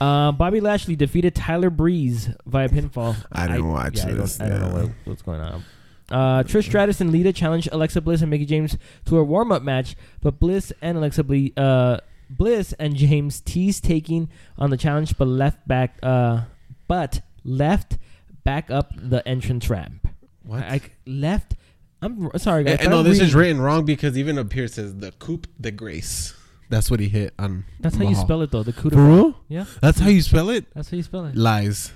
[0.01, 3.15] Uh, Bobby Lashley defeated Tyler Breeze via pinfall.
[3.31, 5.63] I didn't watch yeah, I don't, I don't know what, what's going on.
[6.11, 9.95] Uh, Trish Stratus and Lita challenged Alexa Bliss and Mickie James to a warm-up match,
[10.21, 15.27] but Bliss and Alexa Ble- uh, Bliss and James teased taking on the challenge, but
[15.27, 16.41] left back, uh,
[16.87, 17.97] but left
[18.43, 20.07] back up the entrance ramp.
[20.43, 20.61] what?
[20.63, 21.55] I, I left.
[22.01, 22.77] I'm r- sorry, guys.
[22.79, 25.71] And, no, I'm this is written wrong because even up here says the coupe de
[25.71, 26.33] grace.
[26.69, 27.65] That's what he hit on.
[27.79, 28.23] That's how you Mahal.
[28.25, 28.61] spell it, though.
[28.63, 29.15] The coup de For grace.
[29.17, 29.35] real?
[29.47, 30.65] Yeah, That's how you spell it.
[30.75, 31.35] that's how you spell it.
[31.35, 31.91] Lies.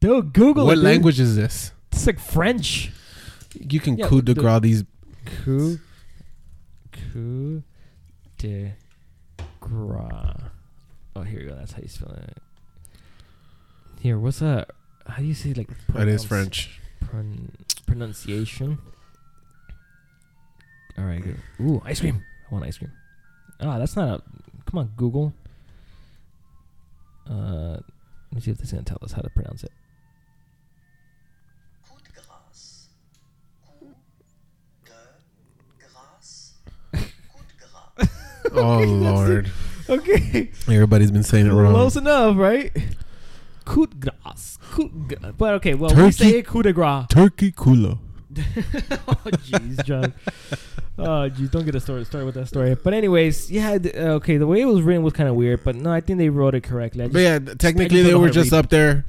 [0.00, 0.76] Dude, Google what it.
[0.76, 0.84] dude.
[0.84, 1.72] language is this?
[1.92, 2.90] It's like French.
[3.54, 4.84] You can Yeah, coup de the- grace these.
[5.44, 5.78] Coup,
[6.92, 7.62] coup
[8.38, 8.72] de
[9.72, 11.54] Oh, here you go.
[11.56, 12.38] That's how you spell it.
[14.00, 14.70] Here, what's that?
[15.06, 15.68] How do you say like?
[15.94, 16.80] That is French.
[17.00, 17.52] Pron-
[17.86, 18.78] pronunciation.
[20.98, 21.38] All right, good.
[21.60, 22.22] Ooh, ice cream.
[22.50, 22.92] I want ice cream.
[23.60, 24.22] Ah, that's not a.
[24.70, 25.32] Come on, Google.
[27.28, 29.72] Uh, let me see if this is gonna tell us how to pronounce it.
[31.88, 32.88] Coup de grâce.
[33.64, 36.54] Coup de grâce.
[36.92, 39.50] Coup Oh Lord!
[39.88, 40.50] Okay.
[40.68, 41.72] Everybody's been saying it wrong.
[41.72, 42.72] Close enough, right?
[43.64, 44.58] Coup de grace.
[44.70, 45.34] Coup de grace.
[45.36, 47.06] But okay, well, we say it coup de grace.
[47.08, 47.98] Turkey cooler.
[48.36, 50.14] oh jeez, John.
[50.98, 52.74] Oh jeez, don't get a story started with that story.
[52.74, 54.36] But anyways, yeah, th- okay.
[54.36, 56.54] The way it was written was kind of weird, but no, I think they wrote
[56.54, 57.04] it correctly.
[57.04, 59.04] I But just, yeah, technically they were just up there,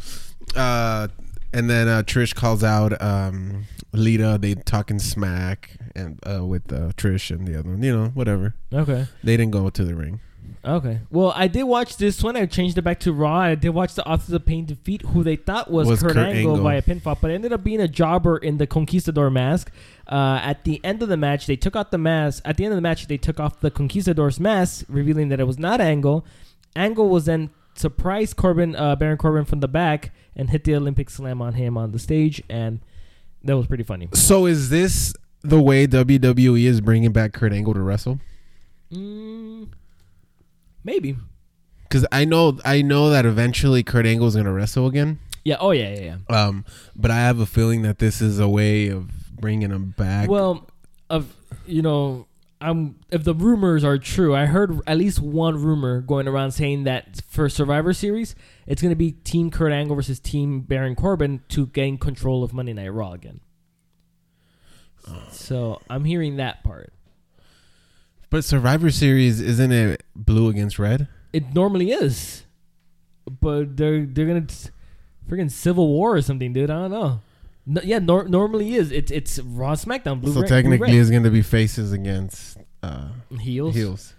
[0.56, 1.08] uh,
[1.54, 4.38] and then uh, Trish calls out um, Lita.
[4.40, 7.84] They talking smack and uh, with uh, Trish and the other one.
[7.84, 8.56] You know, whatever.
[8.74, 10.20] okay, They didn't go to the ring.
[10.64, 11.00] okay.
[11.10, 12.36] Well, I did watch this one.
[12.36, 13.40] I changed it back to Raw.
[13.40, 16.28] I did watch the Authors of Pain defeat who they thought was, Was Kurt, Kurt
[16.28, 16.68] Angle, Angle.
[16.70, 19.72] a pinfall, but it ended up being a jobber in the Conquistador mask.
[20.08, 22.42] Uh, at the end of the match, they took out the mask.
[22.46, 25.46] At the end of the match, they took off the Conquistador's mask, revealing that it
[25.48, 26.26] was not Angle.
[26.76, 31.10] Angle was then surprised Corbin, uh, Baron Corbin from the back and hit the Olympic
[31.10, 32.82] slam on him on the stage, and
[33.44, 34.10] that was pretty funny.
[34.14, 35.14] So is this
[35.50, 38.20] the way WWE is bringing back Kurt Angle to wrestle?
[38.92, 39.70] Mm,
[40.84, 41.18] maybe.
[41.84, 45.20] Because I know I know that eventually Kurt Angle is gonna wrestle again.
[45.44, 45.58] Yeah.
[45.60, 45.90] Oh yeah.
[45.96, 46.18] Yeah.
[46.30, 46.36] yeah.
[46.36, 50.30] Um, but I have a feeling that this is a way of bringing him back.
[50.30, 50.68] Well,
[51.10, 52.28] of you know,
[52.62, 56.84] I'm if the rumors are true, I heard at least one rumor going around saying
[56.86, 61.42] that for Survivor Series, it's going to be Team Kurt Angle versus Team Baron Corbin
[61.50, 63.42] to gain control of Monday Night Raw again.
[65.32, 66.92] So I'm hearing that part.
[68.30, 71.08] but Survivor Series isn't it blue against red?
[71.34, 72.44] It normally is,
[73.42, 74.48] but they're they're gonna
[75.30, 76.70] freaking Civil War or something, dude.
[76.70, 77.20] I don't know.
[77.68, 78.92] No, yeah, nor- normally is.
[78.92, 80.22] It's it's Raw SmackDown.
[80.22, 83.76] Blue so red- technically, it's gonna be faces against uh, heels.
[83.76, 84.14] heels.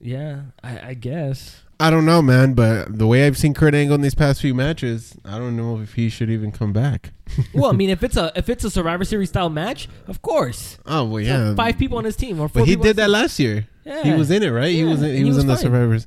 [0.00, 1.62] Yeah, I, I guess.
[1.78, 4.54] I don't know, man, but the way I've seen Kurt Angle in these past few
[4.54, 7.12] matches, I don't know if he should even come back.
[7.54, 10.78] well, I mean, if it's a if it's a Survivor Series style match, of course.
[10.86, 11.54] Oh well, So yeah.
[11.54, 12.62] five people on his team or four.
[12.62, 13.66] but he did that last year.
[13.84, 14.70] Yeah, He was in it, right?
[14.70, 15.56] he was in, he, was, was in the.
[15.56, 16.06] Survivors.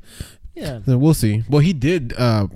[0.55, 1.43] Yeah, So we'll see.
[1.49, 2.47] Well, he did uh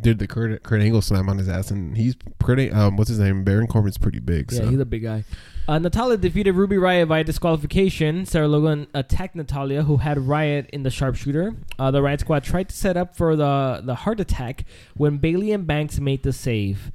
[0.00, 2.70] did the Kurt, Kurt Angle slam on his ass, and he's pretty.
[2.70, 3.44] Um, what's his name?
[3.44, 4.52] Baron Corbin's pretty big.
[4.52, 4.68] yeah, so.
[4.68, 5.24] he's a big guy.
[5.68, 8.24] Uh, Natalya defeated Ruby Riott via disqualification.
[8.24, 11.56] Sarah Logan attacked Natalya, who had Riot in the sharpshooter.
[11.78, 14.64] Uh, the Riot Squad tried to set up for the the heart attack
[14.96, 16.90] when Bayley and Banks made the save.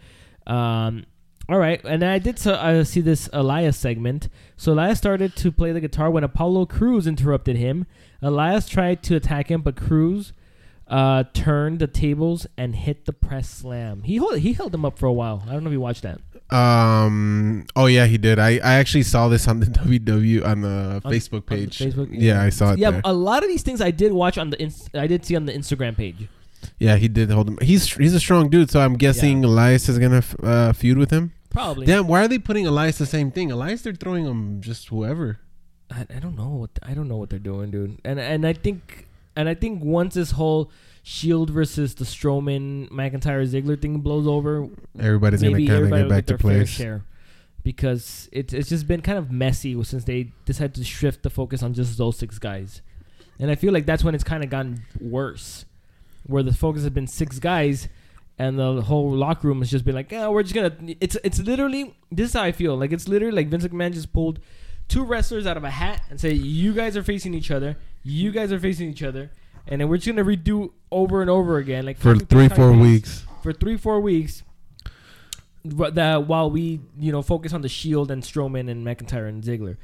[0.48, 1.06] Um,
[1.48, 4.28] all right, and I did so, uh, see this Elias segment.
[4.58, 7.86] So Elias started to play the guitar when Apollo Crews interrupted him.
[8.24, 10.34] Elias tried to attack him, but Crews
[10.93, 14.03] uh, turned the tables and hit the press slam.
[14.03, 15.43] He hold, he held him up for a while.
[15.47, 16.19] I don't know if you watched that.
[16.53, 17.65] Um.
[17.75, 18.38] Oh yeah, he did.
[18.39, 21.79] I, I actually saw this on the WW on the On- Facebook on the page.
[21.79, 22.10] Facebook?
[22.12, 22.79] Yeah, I saw it.
[22.79, 23.01] yeah, there.
[23.06, 25.45] a lot of these things I did watch on the ins- I did see on
[25.45, 26.27] the Instagram page.
[26.79, 27.58] yeah, he did hold him.
[27.62, 31.10] He's he's a strong dude, so I'm guessing Elias is gonna f- uh, feud with
[31.12, 31.34] him.
[31.49, 31.86] Probably.
[31.86, 33.51] Damn, why are they putting Elias the same thing?
[33.51, 35.39] Elias, they're throwing him just whoever.
[35.91, 37.99] I, I don't know what I don't know what they're doing, dude.
[38.06, 40.72] And and I think and I think once this whole
[41.06, 46.04] Shield versus the Strowman McIntyre Ziggler thing blows over, Everybody's maybe gonna kind of everybody
[46.04, 46.69] get back to place.
[46.69, 47.04] share.
[47.63, 51.63] Because it's it's just been kind of messy since they decided to shift the focus
[51.63, 52.82] on just those six guys,
[53.39, 55.65] and I feel like that's when it's kind of gotten worse,
[56.26, 57.88] where the focus has been six guys,
[58.38, 60.76] and the whole locker room has just been like, yeah, we're just gonna.
[61.00, 62.76] It's it's literally this is how I feel.
[62.76, 64.39] Like it's literally like Vince McMahon just pulled
[64.89, 68.32] two wrestlers out of a hat and say, you guys are facing each other, you
[68.32, 69.32] guys are facing each other,
[69.68, 73.26] and then we're just gonna redo over and over again, like For three, four weeks.
[73.42, 74.44] for three four weeks.
[75.66, 79.42] But that while we you know focus on the Shield and Strowman and McIntyre and
[79.42, 79.78] Ziggler,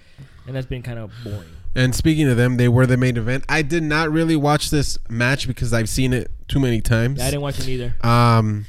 [0.46, 1.48] and that's been kind of boring.
[1.76, 3.46] And speaking of them, they were the main event.
[3.48, 7.20] I did not really watch this match because I've seen it too many times.
[7.20, 7.96] Yeah, I didn't watch it either.
[8.02, 8.66] um,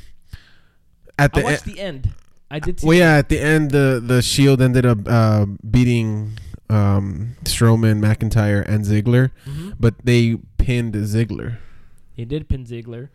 [1.19, 2.11] at I the watched e- the end.
[2.49, 2.79] I did.
[2.81, 6.39] See well, yeah, at the end, the the Shield ended up uh, beating
[6.71, 11.59] um, Strowman, McIntyre, and Ziggler, hmm but they pinned Ziggler.
[12.15, 13.09] He did pin Ziggler.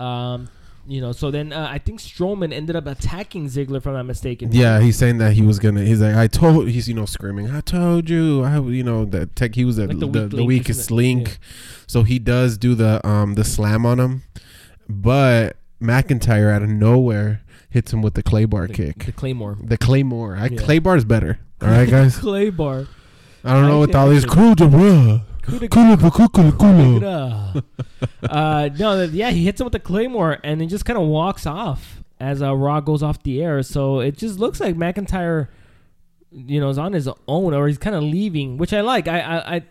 [0.00, 0.48] Um,
[0.88, 4.06] you know, so then uh, I think Strowman ended up attacking Ziggler, if I'm not
[4.06, 4.50] mistaken.
[4.52, 5.84] Yeah, he's saying that he was gonna.
[5.84, 6.68] He's like, I told.
[6.68, 7.50] He's you know screaming.
[7.50, 8.44] I told you.
[8.44, 9.54] I you know that tech.
[9.54, 11.28] He was the Like the, the the, weak link or weakest link.
[11.28, 11.34] Yeah.
[11.86, 14.22] So he does do the um the slam on him,
[14.88, 19.04] but McIntyre out of nowhere hits him with the clay bar the, kick.
[19.04, 19.58] the Claymore.
[19.62, 20.36] The claymore.
[20.36, 20.58] I, Yeah.
[20.58, 21.38] Clay bar's better.
[21.60, 22.16] All right, guys.
[22.20, 22.86] Clay bar.
[23.44, 24.56] I don't know I what all these cool.
[28.22, 31.46] uh, no, yeah, he hits him with the claymore and then just kind of walks
[31.46, 33.62] off as uh, Raw goes off the air.
[33.62, 35.48] So it just looks like McIntyre,
[36.32, 39.06] you know, is on his own or he's kind of leaving, which I like.
[39.06, 39.62] I, I, I,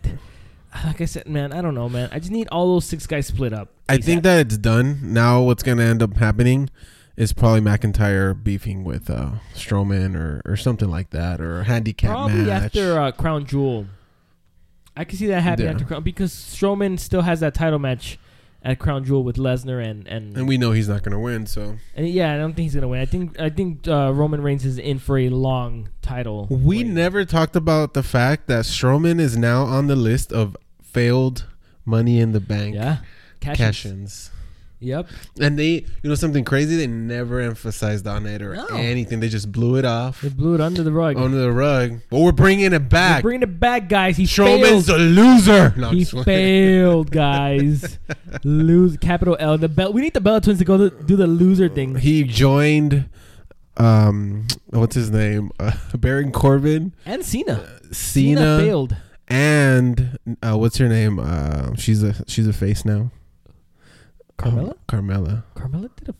[0.86, 2.08] like I said, man, I don't know, man.
[2.12, 3.68] I just need all those six guys split up.
[3.88, 5.12] I think that it's done.
[5.12, 6.70] Now what's gonna end up happening
[7.16, 12.10] is probably McIntyre beefing with uh, Strowman or, or something like that or a handicap
[12.10, 12.64] probably match.
[12.64, 13.86] after uh, Crown Jewel.
[14.96, 15.72] I can see that happening Yeah.
[15.72, 18.18] after Crown because Strowman still has that title match
[18.62, 21.76] at Crown Jewel with Lesnar and and, And we know he's not gonna win, so
[21.94, 23.00] and yeah, I don't think he's gonna win.
[23.00, 26.48] I think I think uh, Roman Reigns is in for a long title.
[26.50, 26.94] we reign.
[26.94, 31.46] never talked about the fact that Strowman is now on the list of failed
[31.84, 32.98] Money in the Bank yeah
[33.40, 33.56] cash.
[33.58, 34.30] cash-ins.
[34.78, 35.08] Yep.
[35.40, 36.76] And they, you know, something crazy.
[36.76, 38.66] They never emphasized on it or No.
[38.72, 39.20] anything.
[39.20, 41.16] They just blew it off They blew it under the rug.
[41.16, 42.00] under the rug.
[42.10, 43.22] But we're bringing it We're back.
[43.22, 44.18] bringing it back, guys.
[44.18, 45.00] He Strowman's failed.
[45.00, 45.74] a loser.
[45.78, 47.98] No, he failed, guys.
[48.44, 49.56] Lose capital L.
[49.56, 49.92] The bell.
[49.94, 51.94] We need the Bella Twins to go to, do the loser thing.
[51.96, 53.08] He joined,
[53.78, 55.50] um, what's his name?
[55.60, 57.66] Uh, Baron Corbin, And Cena.
[57.92, 58.96] Cena Cena, failed.
[59.28, 61.18] and uh, what's her name?
[61.18, 63.10] Uh, she's a she's a face now.
[64.38, 64.70] Carmella.
[64.70, 65.42] Um, Carmella.
[65.54, 66.14] Carmella did a.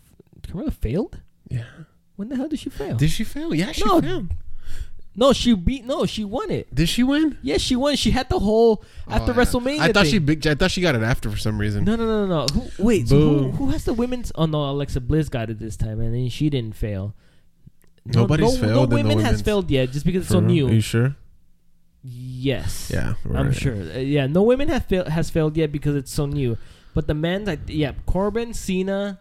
[0.47, 1.21] Carmella failed.
[1.49, 1.65] Yeah.
[2.17, 2.97] When the hell did she fail?
[2.97, 3.55] Did she fail?
[3.55, 4.01] Yeah, she No.
[4.01, 4.29] failed.
[5.15, 5.85] no, she beat.
[5.85, 6.75] No, she won it.
[6.75, 7.37] Did she win?
[7.43, 7.97] Yes, she won.
[7.97, 9.41] She had the whole after Oh, yeah.
[9.43, 9.79] WrestleMania.
[9.81, 10.13] I thought thing.
[10.13, 10.47] she big.
[10.47, 11.85] I thought she got it after for some reason.
[11.85, 12.47] No, no, no, no, no.
[12.61, 14.33] Who, wait, so who, who has the women's?
[14.35, 17.15] Oh no, Alexa Bliss got it this time, and then she didn't fail.
[18.07, 20.47] Nobody's no, failed No women has failed yet, just because it's so real?
[20.49, 20.69] new.
[20.69, 21.17] Are you sure?
[22.03, 22.91] yes.
[22.93, 23.75] Yeah, I'm sure.
[23.75, 26.57] Uh, yeah, no women have failed has failed yet because it's so new.
[26.97, 29.21] But the men, like, yeah, Corbin, Cena.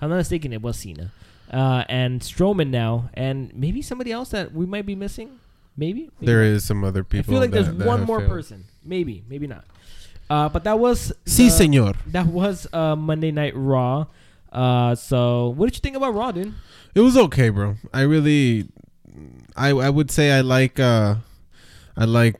[0.00, 0.52] I'm not mistaken.
[0.52, 1.10] It was Cena,
[1.50, 5.40] uh, and Strowman now, and maybe somebody else that we might be missing.
[5.74, 6.52] Maybe, maybe There not.
[6.52, 7.32] is some other people.
[7.32, 8.30] I feel like that- there's that one more failed.
[8.30, 8.64] person.
[8.84, 9.64] Maybe, maybe not.
[10.28, 11.94] Uh, but that was Si, senor.
[12.08, 14.06] That was uh, Monday Night Raw.
[14.52, 16.52] Uh, so what did you think about Raw, dude?
[16.94, 17.76] It was okay, bro.
[17.94, 18.68] I really,
[19.56, 21.16] I I would say I like uh,
[21.96, 22.36] I like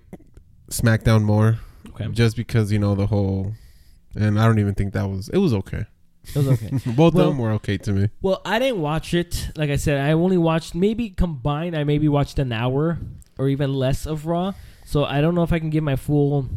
[0.71, 3.55] SmackDown more, Okay, just because you know the whole,
[4.17, 5.29] and I don't even think that was.
[5.29, 5.85] It was okay.
[6.29, 6.69] it was okay.
[6.93, 8.09] Both Well- of them were okay to me.
[8.23, 9.51] well, I didn't watch it.
[9.57, 11.77] Like I said, I only watched maybe combined.
[11.77, 12.99] I maybe watched an hour
[13.39, 14.53] or even less of Raw.
[14.87, 16.49] So I don't know if I can give my full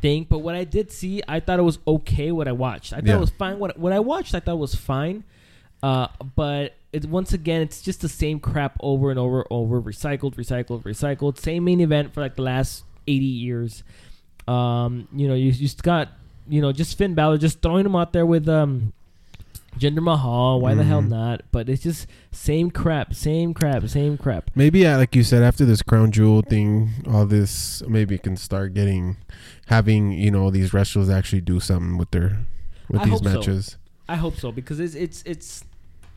[0.00, 0.26] thing.
[0.28, 2.32] But what I did see, I thought it was okay.
[2.32, 3.16] What I watched, I thought Yeah.
[3.16, 3.58] it was fine.
[3.58, 5.24] What what I watched, I thought was fine.
[5.82, 10.36] Uh, but it once again, it's just the same crap over and over, over, recycled,
[10.36, 11.38] recycled, recycled.
[11.38, 13.82] Same main event for like the last eighty years.
[14.46, 16.08] Um, you know, you you just got
[16.48, 18.92] you know just Finn Balor just throwing him out there with um.
[19.78, 21.08] Jinder Mahal, why the hell Mhm.
[21.08, 21.42] not?
[21.50, 24.50] But it's just same crap, same crap, same crap.
[24.54, 28.74] Maybe, yeah, like you said, after this crown jewel thing, all this maybe can start
[28.74, 29.16] getting,
[29.68, 32.40] having you know these wrestlers actually do something with their,
[32.90, 33.30] with I these hope so.
[33.32, 33.76] matches.
[34.10, 35.64] I hope so because it's it's it's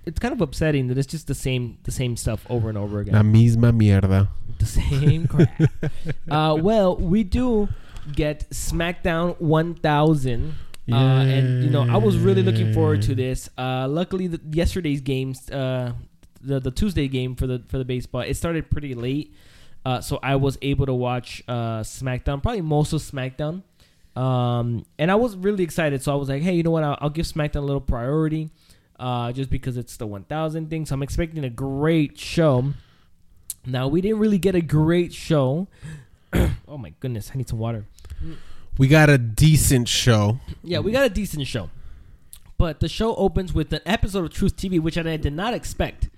[0.05, 2.99] it's kind of upsetting that it's just the same the same stuff over and over
[2.99, 3.13] again.
[3.13, 4.27] La misma mierda.
[4.59, 5.61] the same crap.
[6.29, 7.69] uh, well, we do
[8.13, 10.55] get SmackDown 1000.
[10.91, 13.49] Uh, and you know, I was really looking forward to this.
[13.57, 15.93] Uh, luckily, the, yesterday's games, uh,
[16.41, 19.33] the the Tuesday game for the for the baseball, it started pretty late,
[19.83, 23.63] uh, so I was able to watch uh, SmackDown, probably most of SmackDown,
[24.15, 26.03] um, and I was really excited.
[26.03, 26.83] So I was like, hey, you know what?
[26.83, 28.51] I'll, I'll give SmackDown a little priority,
[28.99, 30.85] uh, just because it's the 1000 thing.
[30.85, 32.73] So I'm expecting a great show.
[33.65, 35.67] Now we didn't really get a great show.
[36.67, 37.86] oh my goodness, I need some water.
[38.78, 40.39] We got a decent show.
[40.63, 41.69] Yeah, we got a decent show.
[42.58, 46.10] But the show opens with an episode of Truth TV, which I did not expect.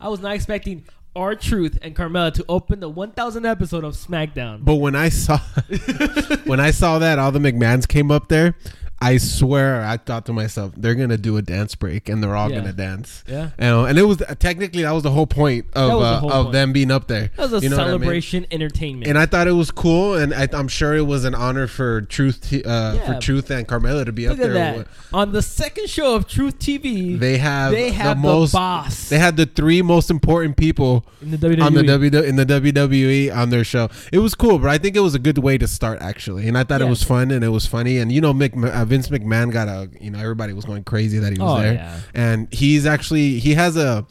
[0.00, 0.84] I was not expecting
[1.16, 4.64] R-Truth and Carmella to open the 1000 episode of SmackDown.
[4.64, 5.38] But when I saw
[6.44, 8.56] when I saw that all the McMahons came up there,
[9.04, 12.50] I swear I thought to myself, they're gonna do a dance break and they're all
[12.50, 12.60] Yeah.
[12.60, 13.22] gonna dance.
[13.28, 13.50] Yeah.
[13.58, 16.06] You know, and it was technically that was the whole point of That was the
[16.16, 16.52] uh, whole of point.
[16.52, 17.30] them being up there.
[17.36, 18.00] That was a You know what I mean?
[18.00, 19.06] celebration entertainment.
[19.08, 22.02] And I thought it was cool, and I, I'm sure it was an honor for
[22.02, 23.06] Truth, t- uh, Yeah.
[23.14, 24.86] for Truth and Carmella to be Look up there.
[25.12, 28.52] On the second show of Truth TV, They have they have the the, most.
[28.52, 31.62] boss They had the three most important people in the WWE.
[31.62, 33.88] on the W in the WWE on their show.
[34.12, 36.56] It was cool, but I think it was a good way to start actually, and
[36.56, 37.98] I thought it was fun and it was funny.
[37.98, 41.18] And you know, Mick, uh, Vince McMahon got a you know everybody was going crazy
[41.18, 42.00] that he was Oh, there, yeah.
[42.14, 44.06] and he's actually he has a.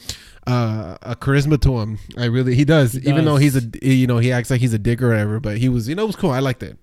[0.45, 1.97] Uh, a charisma to him.
[2.17, 2.91] I really he does.
[2.91, 5.39] He Even though he's a you know he acts like he's a dick or whatever,
[5.39, 6.31] but he was you know it was cool.
[6.31, 6.77] I liked it.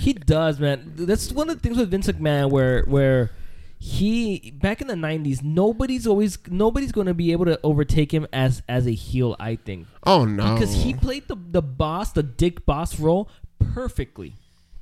[0.00, 0.92] He does, man.
[0.96, 3.30] That's one of the things with Vince McMahon where where
[3.78, 8.26] he back in the '90s, nobody's always nobody's going to be able to overtake him
[8.32, 9.36] as as a heel.
[9.38, 13.28] I think Oh no, because he played the the boss, the dick boss role
[13.74, 14.32] perfectly,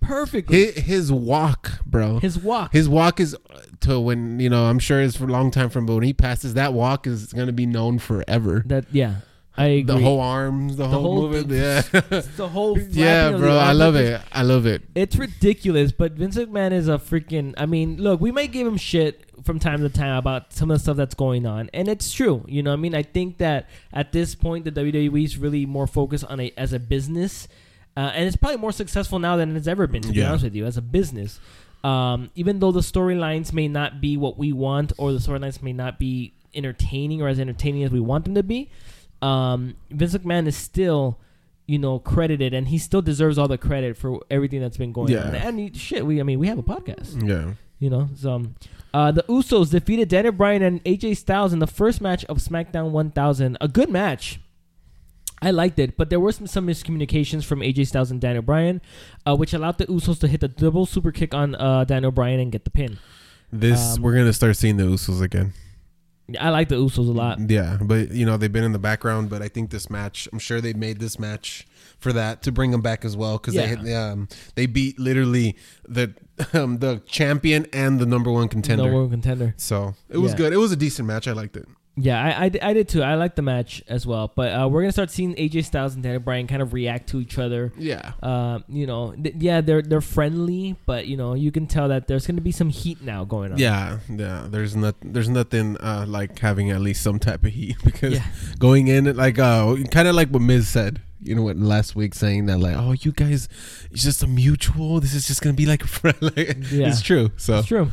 [0.02, 0.72] perfectly.
[0.72, 2.18] his, his walk, bro.
[2.18, 3.36] His walk, His walk is
[3.80, 6.12] to when you know I'm sure it's for a long time from, but when he
[6.12, 8.62] passes that walk is gonna be known forever.
[8.66, 9.16] that yeah,
[9.56, 9.94] I agree.
[9.94, 11.58] The whole arms, the, whole, whole movement, thing.
[12.12, 13.56] yeah, the whole thing yeah, bro.
[13.56, 14.20] I love it.
[14.32, 14.82] I love it.
[14.94, 17.54] It's ridiculous, but Vince McMahon is a freaking.
[17.56, 20.76] I mean, look, we might give him shit from time to time about some of
[20.78, 22.44] the stuff that's going on, and it's true.
[22.48, 25.66] You know, what I mean, I think that at this point, the WWE is really
[25.66, 27.46] more focused on a as a business,
[27.96, 30.02] uh, and it's probably more successful now than it's ever been.
[30.02, 30.28] To be Yeah.
[30.30, 31.40] honest with you, as a business.
[31.84, 35.72] Um, even though the storylines may not be what we want, or the storylines may
[35.72, 38.70] not be entertaining or as entertaining as we want them to be,
[39.20, 41.18] um, Vince McMahon is still,
[41.66, 45.12] you know, credited, and he still deserves all the credit for everything that's been going
[45.12, 45.28] Yeah.
[45.28, 45.34] on.
[45.34, 47.26] And he, shit, we I mean, we have a podcast.
[47.28, 47.54] Yeah.
[47.80, 48.54] You know, so um,
[48.94, 52.90] uh, the Usos defeated Daniel Bryan and AJ Styles in the first match of SmackDown
[52.90, 53.56] 1000.
[53.60, 54.38] A good match.
[55.42, 58.80] I liked it, but there were some, some miscommunications from AJ Styles and Daniel Bryan,
[59.26, 62.38] uh, which allowed the Usos to hit the double super kick on uh, Daniel Bryan
[62.40, 62.98] and get the pin.
[63.52, 65.52] This Um, we're gonna start seeing the Usos again.
[66.40, 67.38] I like the Usos a lot.
[67.50, 69.28] Yeah, but you know they've been in the background.
[69.28, 71.66] But I think this match, I'm sure they made this match
[71.98, 73.74] for that to bring them back as well because Yeah.
[73.74, 76.14] they um they beat literally the
[76.54, 78.84] um, the champion and the number one contender.
[78.86, 79.52] No world contender.
[79.58, 80.38] So it was Yeah.
[80.38, 80.52] good.
[80.54, 81.28] It was a decent match.
[81.28, 81.66] I liked it.
[81.94, 83.02] Yeah, I, I, I did too.
[83.02, 84.32] I like the match as well.
[84.34, 87.20] But uh, we're gonna start seeing AJ Styles and Daniel Bryan kind of react to
[87.20, 87.70] each other.
[87.76, 88.12] Yeah.
[88.22, 92.08] Uh, you know, th- yeah, they're they're friendly, but you know, you can tell that
[92.08, 93.58] there's gonna be some heat now going on.
[93.58, 94.46] Yeah, yeah.
[94.48, 98.24] There's not, there's nothing uh, like having at least some type of heat because Yeah.
[98.58, 101.02] going in like uh, kind of like what Miz said.
[101.24, 101.56] You know what?
[101.58, 103.48] Last week saying that like, oh, you guys,
[103.92, 104.98] it's just a mutual.
[104.98, 105.82] This is just gonna be like
[106.22, 106.88] like, Yeah.
[106.88, 107.30] It's true.
[107.36, 107.90] So It's true.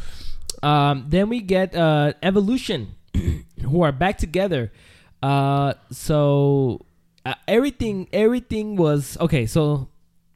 [0.63, 2.95] Um, then we get uh, Evolution,
[3.61, 4.71] who are back together.
[5.21, 6.85] Uh, so
[7.25, 9.45] uh, everything everything was okay.
[9.45, 9.89] So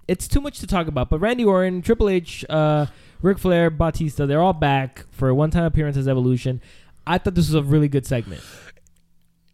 [0.07, 1.09] it's too much to talk about.
[1.09, 2.88] But Randy Orton, Triple H, uh,
[3.21, 6.62] Ric Flair, Batista, they're all back for a one-time appearance as Evolution.
[7.07, 8.41] I thought this was a really good segment.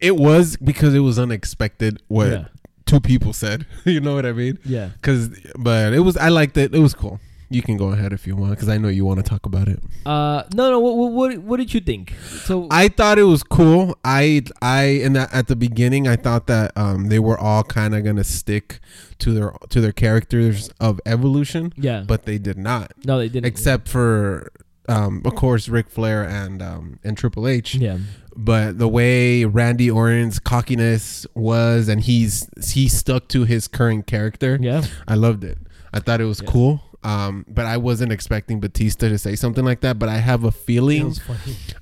[0.00, 2.44] it was because it was unexpected what Yeah.
[2.86, 3.66] two people said.
[3.84, 4.58] you know what I mean?
[4.64, 4.88] Yeah.
[5.00, 5.28] Because,
[5.58, 6.16] but it was.
[6.16, 6.74] I liked it.
[6.74, 7.20] It was cool.
[7.52, 9.66] You can go ahead if you want because I know you want to talk about
[9.68, 9.80] it.
[10.06, 10.78] Uh, no, no.
[10.78, 12.14] What, what, what did you think?
[12.44, 13.98] So I thought it was cool.
[14.04, 17.94] I I and that at the beginning I thought that um they were all kind
[17.94, 18.78] of gonna stick
[19.18, 22.92] to their to their characters of evolution, yeah, but they did not.
[23.04, 23.46] no, they didn't.
[23.46, 24.52] Except for
[24.88, 27.74] um of course Ric Flair and um and Triple H.
[27.74, 27.98] yeah,
[28.36, 34.56] But the way Randy Orton's cockiness was and he's he stuck to his current character.
[34.60, 34.84] yeah.
[35.08, 35.58] I loved it.
[35.92, 36.50] I thought it was Yeah.
[36.50, 36.82] cool.
[37.02, 39.98] Um, but I wasn't expecting Batista to say something like that.
[39.98, 41.14] But I have a feeling.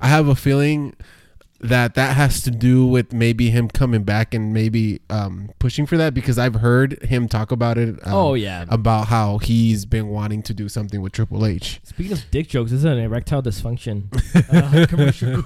[0.00, 0.94] I have a feeling
[1.60, 5.96] that that has to do with maybe him coming back and maybe um, pushing for
[5.96, 7.98] that because I've heard him talk about it.
[8.06, 8.64] Um, oh yeah.
[8.68, 11.80] about how he's been wanting to do something with Triple H.
[11.82, 14.06] Speaking of dick jokes, this is an erectile dysfunction
[14.52, 15.42] uh, commercial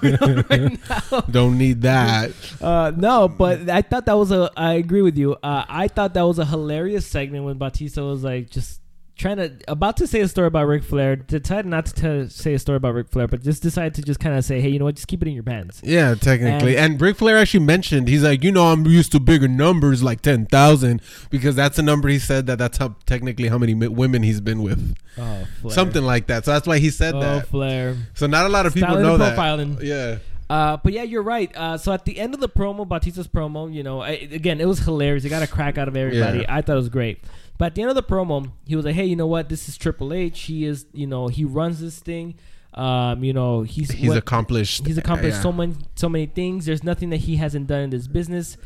[0.50, 1.30] right.
[1.30, 2.32] Don't need that.
[2.61, 4.50] Uh, no, but I thought that was a.
[4.56, 5.35] I agree with you.
[5.42, 8.82] Uh, I thought that was a hilarious segment when Batista was like just
[9.16, 11.16] trying to about to say a story about Ric Flair.
[11.16, 14.18] Decided not to tell, say a story about Ric Flair, but just decided to just
[14.20, 14.94] kind of say, hey, you know what?
[14.96, 15.81] Just keep it in your pants.
[15.85, 16.77] Yeah, technically.
[16.77, 20.20] And, Ric Flair actually mentioned he's like, you know, I'm used to bigger numbers like
[20.22, 24.22] ten thousand because that's the number he said that that's how technically how many women
[24.22, 25.75] he's been with, Oh, Flair.
[25.75, 26.44] something like that.
[26.44, 27.48] So that's why he said Oh, that.
[27.48, 27.96] Flair.
[28.14, 29.37] So not a lot of people Styling know and that.
[29.38, 29.83] profiling.
[29.83, 30.18] Yeah.
[30.51, 31.51] Uh, but yeah, you're right.
[31.57, 34.66] Uh, so at the end of the promo, Batista's promo, you know, I, again, it
[34.66, 35.22] was hilarious.
[35.25, 36.40] He got a crack out of everybody.
[36.40, 36.55] Yeah.
[36.55, 37.20] I thought it was great.
[37.62, 39.48] But at the end of the promo, he was like, "Hey, you know what?
[39.48, 40.40] This is Triple H.
[40.40, 42.35] He is, you know, he runs this thing.
[42.75, 44.85] Um, you know, he's He's what- accomplished.
[44.85, 45.42] he's accomplished yeah.
[45.42, 46.66] so many so many things.
[46.66, 48.57] There's nothing that he hasn't done in this business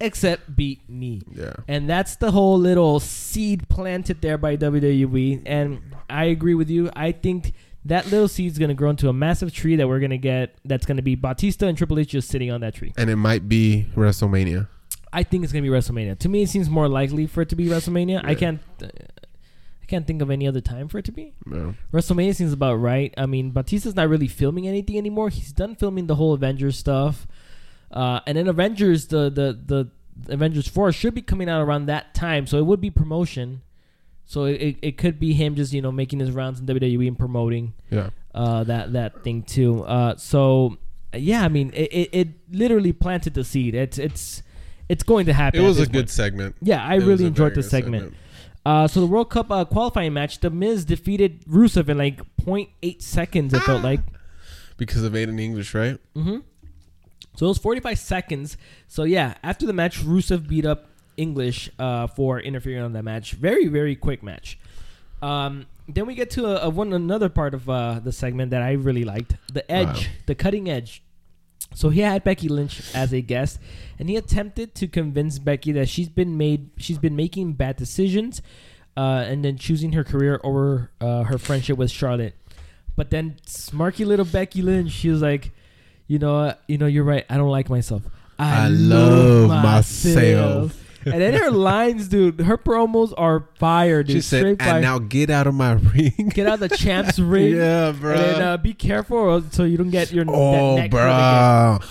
[0.00, 1.52] except beat me." Yeah.
[1.68, 5.42] And that's the whole little seed planted there by WWE.
[5.44, 6.88] And I agree with you.
[6.96, 7.52] I think
[7.84, 10.56] that little seed's going to grow into a massive tree that we're going to get.
[10.64, 12.94] That's going to be Batista and Triple H just sitting on that tree.
[12.96, 14.68] And it might be WrestleMania.
[15.18, 16.18] I think it's going to be WrestleMania.
[16.20, 18.20] To me, it seems more likely for it to be WrestleMania.
[18.24, 18.60] I can't.
[18.82, 18.88] Uh,
[19.82, 21.32] I can't think of any other time for it to be.
[21.46, 21.74] No.
[21.92, 23.14] WrestleMania seems about right.
[23.16, 25.28] I mean, Batista's not really filming anything anymore.
[25.28, 27.26] He's done filming the whole Avengers stuff,
[27.92, 29.58] uh, and then Avengers, the the
[30.24, 32.46] the Avengers Four should be coming out around that time.
[32.48, 33.62] So it would be promotion.
[34.24, 37.06] So it, it, it could be him just you know making his rounds in WWE
[37.06, 38.10] and promoting Yeah.
[38.34, 39.84] uh, that that thing too.
[39.84, 40.78] Uh, so
[41.14, 43.76] yeah, I mean, it, it, it literally planted the seed.
[43.76, 44.42] It's it's
[44.88, 45.60] it's going to happen.
[45.60, 46.10] It was a good point.
[46.10, 46.56] segment.
[46.62, 48.14] Yeah, I It really enjoyed the good segment.
[48.64, 53.00] Uh, so the World Cup uh, qualifying match, The Miz defeated Rusev in like 0.8
[53.02, 53.54] seconds.
[53.54, 54.00] It felt like.
[54.76, 55.98] because of Aiden English, right?
[56.16, 56.38] Mm-hmm.
[57.36, 58.56] So it was 45 seconds.
[58.88, 63.32] So yeah, after the match, Rusev beat up English uh, for interfering on that match.
[63.32, 64.58] Very very quick match.
[65.22, 68.62] Um, then we get to a, a one another part of uh, the segment that
[68.62, 70.12] I really liked, the edge, Wow.
[70.26, 71.02] the cutting edge.
[71.74, 73.58] So he had Becky Lynch as a guest,
[73.98, 78.40] and he attempted to convince Becky that she's been made, she's been making bad decisions,
[78.96, 82.34] uh, and then choosing her career over uh, her friendship with Charlotte.
[82.96, 85.52] But then, smarky little Becky Lynch, she was like,
[86.06, 87.26] "You know, you know, you're right.
[87.28, 88.02] I don't like myself.
[88.38, 92.40] I love myself." And then her lines, dude.
[92.40, 94.16] Her promos are fire, dude.
[94.16, 94.74] She said, Straight fire.
[94.74, 97.54] "And now get out of my ring." Get out of the champs ring.
[97.56, 98.12] yeah, bro.
[98.12, 101.00] And then, uh, be careful so you don't get your Oh, neck bro!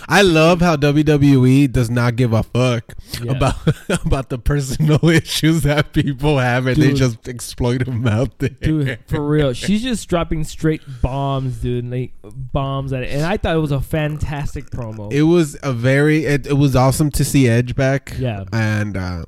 [0.07, 3.32] I love how WWE does not give a fuck Yeah.
[3.34, 3.55] about
[4.05, 8.49] about the personal issues that people have, and they just exploit them out there.
[8.49, 9.53] Dude, for real.
[9.53, 11.86] She's just dropping straight bombs, dude.
[11.89, 13.09] Like bombs at it.
[13.11, 15.11] And I thought it was a fantastic promo.
[15.11, 18.13] it was a very it, it was awesome to see Edge back.
[18.18, 18.43] Yeah.
[18.51, 19.26] and uh,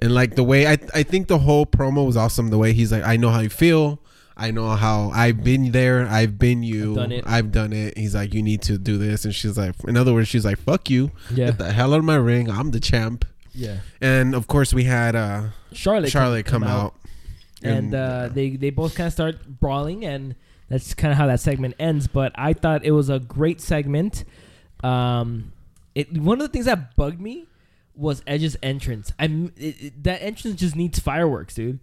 [0.00, 2.48] and like the way I I think the whole promo was awesome.
[2.50, 4.00] The way he's like, I know how you feel.
[4.36, 6.06] I know how I've been there.
[6.06, 6.92] I've been you.
[6.92, 7.24] I've done it.
[7.26, 7.98] I've done it.
[7.98, 10.58] He's like, you need to do this, and she's like, in other words, she's like,
[10.58, 11.10] fuck you.
[11.30, 11.46] yeah.
[11.46, 12.50] Get the hell out of my ring.
[12.50, 13.26] I'm the champ.
[13.52, 13.78] Yeah.
[14.00, 16.94] And of course, we had uh, Charlotte, Charlotte come, out.
[17.62, 20.34] and uh, they they both kind of start brawling, and
[20.70, 22.06] that's kind of how that segment ends.
[22.06, 24.24] But I thought it was a great segment.
[24.82, 25.52] Um,
[25.94, 27.46] it one of the things that bugged me
[28.00, 29.12] was Edge's entrance.
[29.18, 29.26] I
[30.02, 31.78] that entrance just needs fireworks, dude.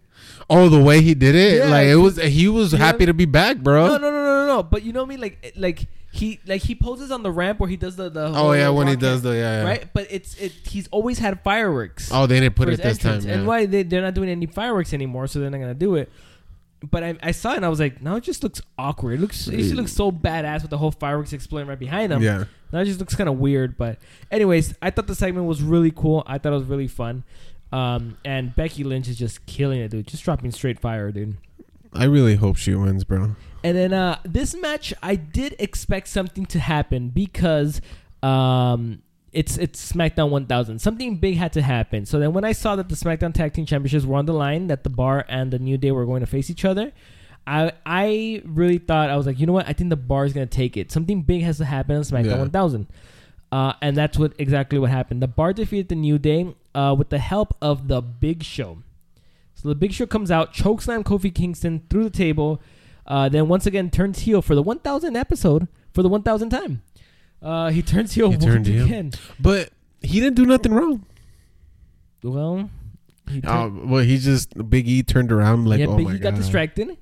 [0.50, 2.18] oh, the way he did it, Yeah, like it was.
[2.18, 3.88] He was you know- happy to be back, bro.
[3.88, 4.64] No, no, no, no, no, no.
[4.64, 5.22] But you know what I mean?
[5.22, 8.32] Like, like he like he poses on the ramp where he does the the.
[8.36, 9.64] Oh yeah, when he does the yeah, yeah.
[9.64, 9.94] right.
[9.94, 10.52] But it's it.
[10.52, 12.10] He's always had fireworks.
[12.12, 13.22] Oh, they didn't put it his this time.
[13.22, 13.36] Yeah.
[13.36, 16.12] And why they they're not doing any fireworks anymore, so they're not gonna do it.
[16.82, 19.14] But I, I saw it and I was like, now it just looks awkward.
[19.14, 22.22] It looks it just looks so badass with the whole fireworks exploding right behind them.
[22.22, 22.46] yeah.
[22.72, 23.78] Now it just looks kind of weird.
[23.78, 23.98] But
[24.30, 26.24] anyways, I thought the segment was really cool.
[26.28, 27.24] I thought it was really fun.
[27.72, 30.08] Um, and Becky Lynch is just killing it, dude.
[30.08, 31.38] Just dropping straight fire, dude.
[31.94, 33.36] I really hope she wins, bro.
[33.64, 37.82] And then uh, this match, I did expect something to happen because
[38.22, 39.02] um,
[39.38, 40.80] it's it's SmackDown 1000.
[40.80, 42.08] Something big had to happen.
[42.08, 44.66] So then when I saw that the SmackDown Tag Team Championships were on the line,
[44.68, 46.92] that the Bar and the New Day were going to face each other,
[47.46, 49.68] I I really thought I was like, you know what?
[49.70, 50.92] I think the Bar is gonna take it.
[50.92, 52.38] Something big has to happen on SmackDown Yeah.
[52.40, 52.88] 1000.
[53.52, 55.22] Uh, and that's what exactly what happened.
[55.22, 58.80] The Bar defeated the New Day uh, with the help of the Big Show.
[59.54, 62.60] So the Big Show comes out, chokeslam Kofi Kingston through the table,
[63.06, 66.82] uh, then once again turns heel for the 1000 episode for the 1000 time.
[67.48, 68.86] Uh, he turns heel He turned heel.
[68.86, 69.12] again.
[69.40, 69.70] But
[70.02, 71.06] he didn't do nothing wrong.
[72.24, 72.70] Well,
[73.30, 76.20] he turned- well, he just Big E turned around like, yeah, oh but my he
[76.20, 76.32] god.
[76.34, 76.98] got distracted,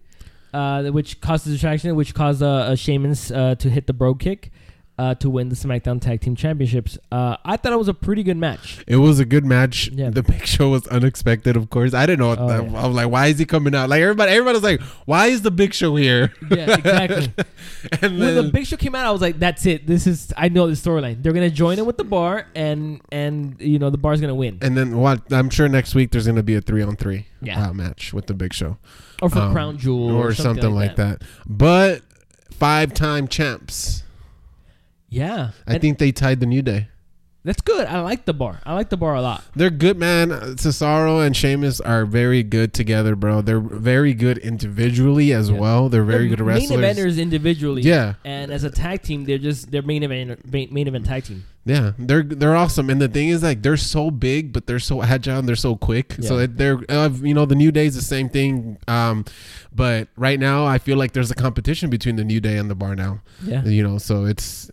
[0.54, 4.20] uh, which caused the distraction, which caused uh, uh, Sheamus uh, to hit the brogue
[4.20, 4.52] kick
[4.98, 6.98] uh, to win the SmackDown Tag Team Championships.
[7.12, 8.84] Uh, I thought it was a pretty good match.
[8.88, 9.90] It was a good match.
[9.90, 10.10] Yeah.
[10.10, 11.94] The Big Show was unexpected, of course.
[11.94, 12.28] I didn't know.
[12.30, 12.82] What Oh, that, yeah.
[12.82, 13.90] I was like, why is he coming out?
[13.90, 16.34] Like everybody, everybody was like, why is the Big Show here?
[16.50, 17.34] Yeah, exactly.
[18.02, 19.86] and when the Big Show came out, I was like, "That's it.
[19.86, 21.22] This is I know the storyline.
[21.22, 24.60] They're gonna join it with the bar, and and you know the bar's gonna win,
[24.62, 25.22] and then what?
[25.32, 27.68] I'm sure next week there's gonna be a three on three Yeah.
[27.70, 28.78] uh, match with the Big Show
[29.22, 31.22] or for um, Crown Jewel, or, something, like that.
[31.46, 32.02] But
[32.52, 34.04] five time champs.
[35.16, 36.90] Yeah, I And think they tied the New Day.
[37.46, 37.86] that's good.
[37.88, 38.60] I like the bar.
[38.66, 39.44] I like the bar a lot.
[39.56, 40.30] They're good, man.
[40.58, 43.42] Cesaro and Sheamus are very good together, bro.
[43.42, 45.60] They're very good individually as Yeah.
[45.60, 45.88] well.
[45.90, 46.80] They're very They're good wrestlers.
[46.82, 50.88] Main eventers individually, Yeah, and as a tag team, they're just they're main event main
[50.88, 51.44] event tag team.
[51.66, 52.90] yeah, they're they're awesome.
[52.90, 55.76] And the thing is, like, they're so big, but they're so agile and they're so
[55.76, 56.16] quick.
[56.22, 56.44] So Yeah.
[56.46, 58.78] it, they're, uh, you know, the New Day is the same thing.
[58.88, 59.24] Um,
[59.74, 62.76] but right now, I feel like there's a competition between the New Day and the
[62.76, 63.22] Bar now.
[63.46, 64.72] Yeah, You know, so it's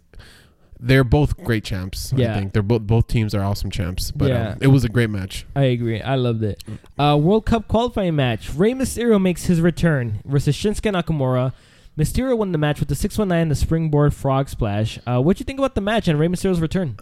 [0.84, 2.12] they're both great champs.
[2.16, 2.32] Yeah.
[2.32, 4.10] I think they're both both teams are awesome champs.
[4.10, 4.48] But Yeah.
[4.50, 5.46] um, it was a great match.
[5.54, 6.02] I agree.
[6.02, 6.62] I loved it.
[6.98, 8.52] Uh, World Cup qualifying match.
[8.54, 11.52] Rey Mysterio makes his return versus Shinsuke Nakamura.
[11.96, 14.98] Mysterio won the match with the 619 and the springboard frog splash.
[15.06, 16.96] Uh, what do you think about the match and Rey Mysterio's return?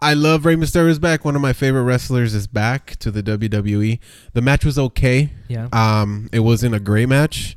[0.00, 1.24] I love Rey Mysterio's back.
[1.24, 3.98] One of my favorite wrestlers is back to the WWE.
[4.32, 5.30] The match was okay.
[5.48, 5.66] Yeah.
[5.72, 7.56] Um, it wasn't a great match.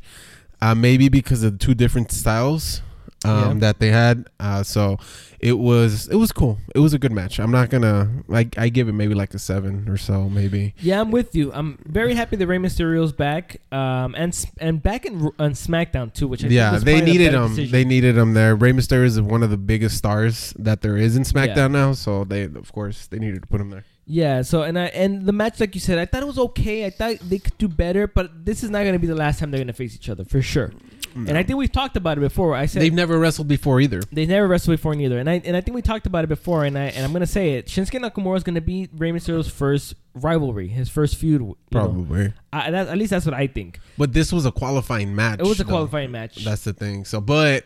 [0.59, 2.81] Uh, maybe because of the two different styles
[3.25, 3.53] um, Yeah.
[3.59, 4.27] that they had.
[4.39, 4.97] Uh, so
[5.39, 6.57] it was it was cool.
[6.75, 7.39] It was a good match.
[7.39, 10.73] I'm not gonna like I give it maybe like a seven or so maybe.
[10.79, 11.51] Yeah, I'm with you.
[11.53, 16.27] I'm very happy that Rey Mysterio's back, um, and and back in on SmackDown too,
[16.27, 17.49] which I yeah, they needed him.
[17.49, 17.71] decision.
[17.71, 18.55] They needed him there.
[18.55, 21.93] Rey Mysterio is one of the biggest stars that there is in SmackDown now.
[21.93, 23.85] So they of course they needed to put him there.
[24.05, 26.85] Yeah, so and I and the match, like you said, I thought it was okay.
[26.85, 29.39] I thought they could do better, but this is not going to be the last
[29.39, 30.71] time they're going to face each other for sure.
[31.15, 32.55] And I think we've talked about it before.
[32.55, 34.01] I said They've never wrestled before either.
[34.11, 36.63] they never wrestled before neither, and I and I think we talked about it before,
[36.65, 37.67] and I and I'm going to say it.
[37.67, 41.53] Shinsuke Nakamura is going to be Rey Mysterio's first rivalry, his first feud.
[41.71, 42.33] Probably.
[42.53, 43.79] I, that, at least that's what I think.
[43.97, 45.39] But this was a qualifying match.
[45.39, 45.69] It was a though.
[45.69, 46.43] qualifying match.
[46.43, 47.05] That's the thing.
[47.05, 47.65] So, but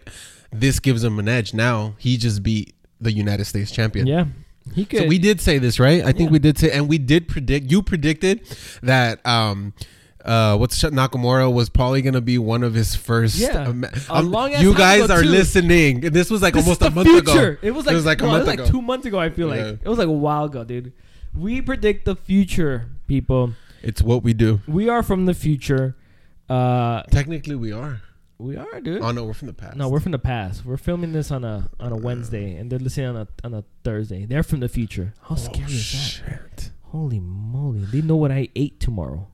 [0.52, 1.96] this gives him an edge now.
[1.98, 4.08] He just beat the United States champion.
[4.08, 4.26] yeah,
[4.74, 5.00] he could.
[5.02, 6.02] So we did say this, right?
[6.04, 6.34] I think Yeah.
[6.34, 7.70] we did say, and we did predict.
[7.72, 8.42] You predicted
[8.82, 9.74] that um,
[10.26, 13.36] uh, what's Nakamura was probably gonna be one of his first.
[13.38, 13.68] Yeah.
[13.68, 15.30] um, um, you guys are too.
[15.30, 16.02] listening.
[16.02, 17.52] This was like This almost a month future.
[17.52, 17.58] ago.
[17.62, 19.20] It was like, it was like it was like two months ago.
[19.20, 20.94] I feel like it was like a while ago, dude.
[21.36, 23.54] we predict the future, people.
[23.84, 24.62] It's what we do.
[24.68, 25.96] We are from the future.
[26.50, 28.02] Uh, Technically, we are.
[28.40, 29.02] we are, dude.
[29.02, 29.76] Oh no, we're from the past.
[29.78, 30.66] No, we're from the past.
[30.66, 33.64] We're filming this on a on a Wednesday, and they're listening on a on a
[33.84, 34.26] Thursday.
[34.26, 35.14] They're from the future.
[35.22, 36.32] How Oh, scary is that?
[36.60, 36.72] shit.
[36.84, 37.80] Holy moly!
[37.86, 39.28] They know what I ate tomorrow.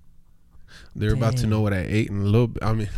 [0.95, 2.63] They're about to know what I ate in a little bit.
[2.63, 2.89] I mean,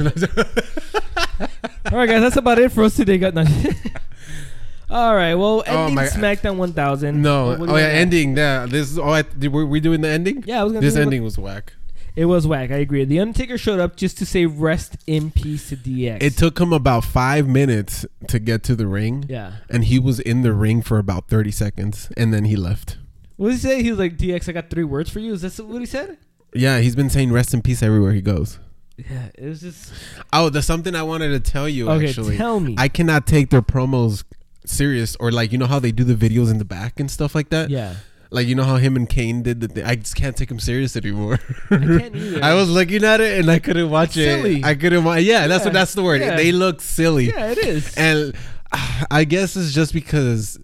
[1.91, 3.17] All right, guys, that's about it for us today.
[3.17, 3.75] Got nothing.
[4.89, 7.21] All right, well, Oh, ending my- SmackDown 1000.
[7.21, 7.55] no.
[7.59, 8.35] Oh yeah, ending.
[8.37, 8.99] Yeah, this is.
[8.99, 10.43] Oh, I, did, were we doing the ending?
[10.45, 10.85] Yeah, I was gonna.
[10.85, 11.73] This ending was whack.
[12.15, 12.69] It was whack.
[12.69, 13.03] I agree.
[13.05, 16.21] The Undertaker showed up just to say rest in peace to DX.
[16.21, 19.53] It took him about five minutes to get to the ring, Yeah.
[19.67, 22.97] and he was in the ring for about thirty seconds, and then he left.
[23.37, 23.81] What did he say?
[23.83, 25.33] He was like, DX, I got three words for you.
[25.33, 26.17] Is that what he said?
[26.55, 28.59] Yeah, he's been saying rest in peace everywhere he goes.
[28.97, 29.91] Yeah, it was just.
[30.31, 31.89] Oh, there's something I wanted to tell you.
[31.89, 32.75] Okay, actually, tell me.
[32.77, 34.23] I cannot take their promos
[34.65, 37.33] serious, or like you know how they do the videos in the back and stuff
[37.35, 37.69] like that.
[37.69, 37.95] yeah.
[38.29, 39.83] Like you know how him and Kane did the thing.
[39.85, 41.37] I just can't take him serious anymore.
[41.69, 42.43] I can't either.
[42.43, 44.23] I was looking at it and I couldn't watch it.
[44.25, 44.63] Silly.
[44.63, 45.03] I couldn't.
[45.03, 46.21] wa- Yeah, that's Yeah, what that's the word.
[46.21, 46.35] yeah.
[46.35, 47.93] They look silly, Yeah, it is.
[47.95, 48.33] and
[48.71, 50.57] uh, I guess it's just because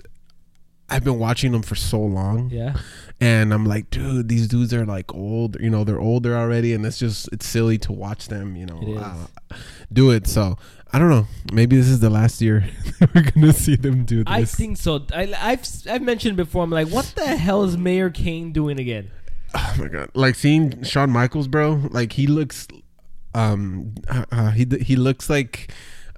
[0.89, 2.77] I've been watching them for so long, yeah.
[3.19, 5.59] and I'm like, dude, these dudes are like old.
[5.59, 8.55] You know, they're older already, and it's just it's silly to watch them.
[8.55, 9.55] You know, It uh,
[9.91, 10.27] do it.
[10.27, 10.57] So
[10.91, 11.27] I don't know.
[11.53, 12.67] Maybe this is the last year
[13.15, 14.33] we're gonna see them do this.
[14.33, 15.05] I think so.
[15.13, 16.63] I, I've I've mentioned before.
[16.63, 19.11] I'm like, what the hell is Mayor Kane doing again?
[19.53, 20.09] Oh my god!
[20.13, 21.81] Like seeing Shawn Michaels, bro.
[21.89, 22.67] Like he looks,
[23.33, 25.71] um, uh, uh, he he looks like,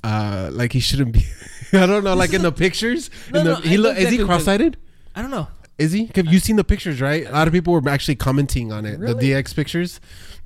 [0.04, 1.26] uh, like he shouldn't be.
[1.84, 2.14] I don't know.
[2.16, 3.98] Like in the pictures, No, in the, no, he look.
[3.98, 4.78] Is he cross-sighted?
[5.16, 5.48] I don't know.
[5.78, 6.12] Is he?
[6.16, 7.02] Have you seen the pictures?
[7.02, 7.26] Right.
[7.28, 9.00] A lot of people were actually commenting on it.
[9.00, 9.14] Really?
[9.14, 10.00] The DX pictures,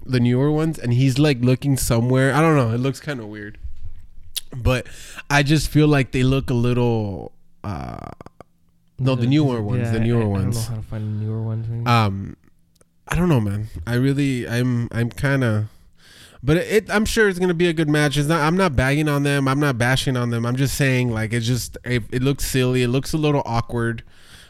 [0.05, 2.33] the newer ones, and he's like looking somewhere.
[2.33, 2.71] I don't know.
[2.71, 3.57] It looks kind of weird,
[4.55, 4.87] but
[5.29, 7.33] I just feel like they look a little.
[7.63, 8.11] uh
[8.97, 9.87] No, the newer ones.
[9.87, 10.55] Yeah, the newer I, I ones.
[10.55, 11.67] don't know how to find the newer ones.
[11.67, 11.85] maybe.
[11.85, 12.37] um
[13.07, 15.65] i don't know man i really i'm i'm kind of
[16.45, 19.09] but it i'm sure it's gonna be a good match it's not i'm not bagging
[19.09, 22.21] on them i'm not bashing on them i'm just saying like it's just it, it
[22.21, 24.03] looks silly it looks a little awkward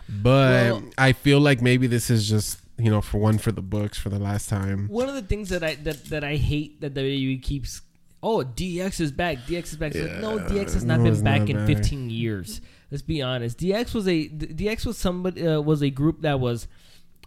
[0.10, 3.62] but Well- i feel like maybe this is just you know for one for the
[3.62, 6.82] books for the last time One of the things that I that, that I hate
[6.82, 7.82] that WWE keeps.
[8.22, 9.38] Oh, DX is back.
[9.48, 9.96] DX is back.
[9.96, 11.68] It's like, no, DX has not no, been back not in back.
[11.68, 12.60] 15 years.
[12.92, 13.60] Let's be honest.
[13.60, 16.68] DX was a DX was somebody uh, was a group that was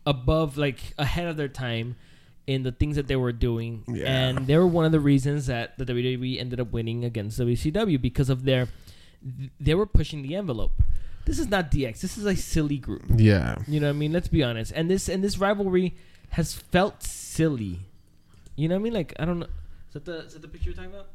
[0.04, 1.96] above like ahead of their time
[2.48, 4.08] in the things that they were doing, Yeah.
[4.08, 8.00] and they were one of the reasons that the WWE ended up winning against WCW
[8.00, 8.68] because of their
[9.60, 10.72] they were pushing the envelope.
[11.26, 12.00] This is not DX.
[12.00, 13.04] This is a silly group.
[13.14, 14.12] yeah You know what I mean?
[14.16, 14.72] Let's be honest.
[14.74, 15.92] And this and this rivalry
[16.30, 17.80] has felt silly.
[18.56, 18.94] You know what I mean?
[18.94, 19.50] Like I don't know.
[19.88, 21.08] Is that the is that the picture you're talking about?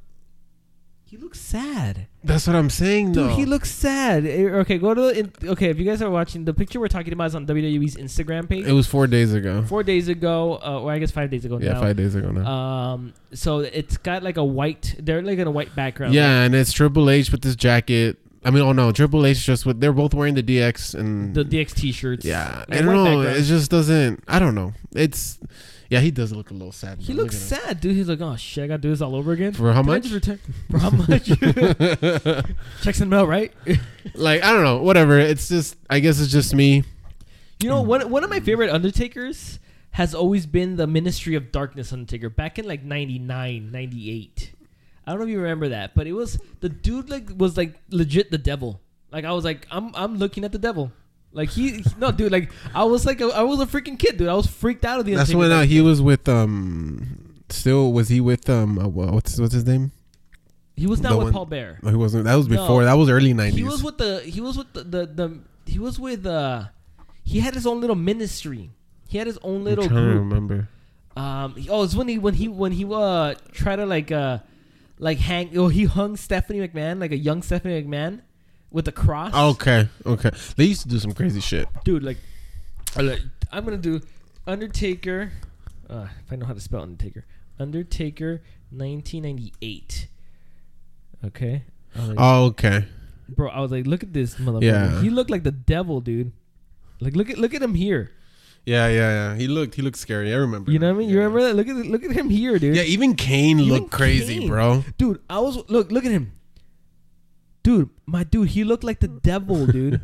[1.06, 2.08] He looks sad.
[2.24, 4.26] that's what i'm saying Dude, though he looks sad.
[4.26, 5.70] Eh, Okay, go to the in, okay.
[5.70, 8.66] If you guys are watching, the picture we're talking about is on WWE's Instagram page.
[8.66, 11.60] it was four days ago Four days ago, uh, or I guess five days ago
[11.62, 11.82] yeah now.
[11.82, 14.96] five days ago now Um, so it's got like a white.
[14.98, 16.14] They're like in a white background.
[16.16, 19.66] yeah and it's triple h with this jacket i mean oh no triple h just
[19.66, 22.26] with they're both wearing the dx and the DX T-shirts.
[22.26, 23.06] Yeah, Yeah, I don't white know.
[23.18, 23.38] background.
[23.38, 24.24] It just doesn't.
[24.28, 24.74] I don't know.
[24.96, 25.40] It's
[25.94, 26.00] yeah.
[26.00, 27.00] He does look a little sad.
[27.00, 27.96] He looks Look sad, dude.
[27.96, 29.54] He's like, oh shit, I gotta do this all over again.
[29.54, 30.10] For how much?
[30.12, 30.40] return-
[30.72, 31.26] For how much?
[32.82, 33.54] Checks the mail, right?
[34.16, 34.82] like I don't know.
[34.82, 35.20] Whatever.
[35.20, 35.76] It's just.
[35.90, 36.84] I guess it's just me.
[37.60, 39.60] You know, one one of my favorite Undertakers
[39.92, 44.52] has always been the Ministry of Darkness Undertaker back in like 99, 98.
[45.06, 47.76] I don't know if you remember that, but it was the dude like was like
[47.90, 48.82] legit the devil.
[49.12, 50.92] Like I was like I'm I'm looking at the devil.
[51.34, 54.18] Like he, he- no dude like I was like a, I was a freaking kid
[54.18, 54.28] dude.
[54.30, 57.20] I was freaked out of the That's when uh, he was with um.
[57.50, 58.80] Still was he with um?
[58.80, 59.92] Uh, wha- what's what's his name?
[60.76, 61.80] he was not the with one- Paul Bearer.
[61.84, 62.24] No, he wasn't.
[62.26, 62.58] That was No.
[62.58, 62.84] before.
[62.84, 63.58] That was early nineties.
[63.58, 66.66] He was with the he was with the, the the he was with uh
[67.24, 68.72] he had his own little ministry.
[69.08, 70.20] He had his own I'm little trying to group.
[70.20, 70.70] remember.
[71.16, 71.56] Um.
[71.70, 74.40] Oh, it's when he when he when he uh try to like uh
[74.98, 75.56] like hang.
[75.58, 78.22] Oh, he hung Stephanie McMahon like a young Stephanie McMahon
[78.74, 79.34] with a cross.
[79.34, 79.88] Okay.
[80.06, 80.32] Okay.
[80.58, 81.68] They used to do some crazy shit.
[81.86, 82.18] dude, like,
[82.98, 83.22] like-
[83.52, 84.02] I'm gonna do
[84.46, 85.32] Undertaker.
[85.90, 87.24] Uh, if I know how to spell Undertaker,
[87.60, 90.08] Undertaker, 1998.
[91.26, 91.64] Okay.
[91.96, 92.86] Like, Oh, okay.
[93.30, 94.64] bro, I was like, look at this motherfucker.
[94.64, 95.02] Yeah.
[95.02, 96.32] He looked like the devil, dude.
[97.00, 98.12] Like, look at look at him here.
[98.66, 98.94] Yeah, yeah,
[99.32, 99.36] yeah.
[99.36, 99.76] He looked.
[99.76, 100.34] He looked scary.
[100.34, 100.72] I remember.
[100.72, 101.10] You know what I mean?
[101.10, 101.54] You remember that?
[101.56, 102.76] Look at look at him here, dude.
[102.78, 102.84] Yeah.
[102.84, 104.48] Even Kane Even looked crazy, Kane.
[104.48, 104.84] bro.
[104.98, 106.32] Dude, I was look look at him.
[107.64, 110.02] Dude, my dude, he looked like the devil, dude.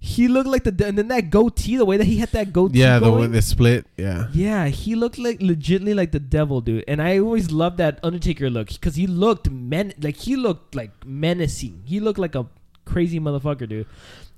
[0.00, 2.52] he looked like the de- and then that goatee, the way that he had that
[2.52, 2.78] goatee.
[2.80, 3.86] Yeah, the going, one the split.
[3.96, 4.28] Yeah.
[4.32, 6.84] Yeah, he looked like legitly like the devil, dude.
[6.88, 10.90] And I always loved that Undertaker look because he looked men like he looked like
[11.06, 11.82] menacing.
[11.84, 12.46] He looked like a
[12.84, 13.86] crazy motherfucker, dude.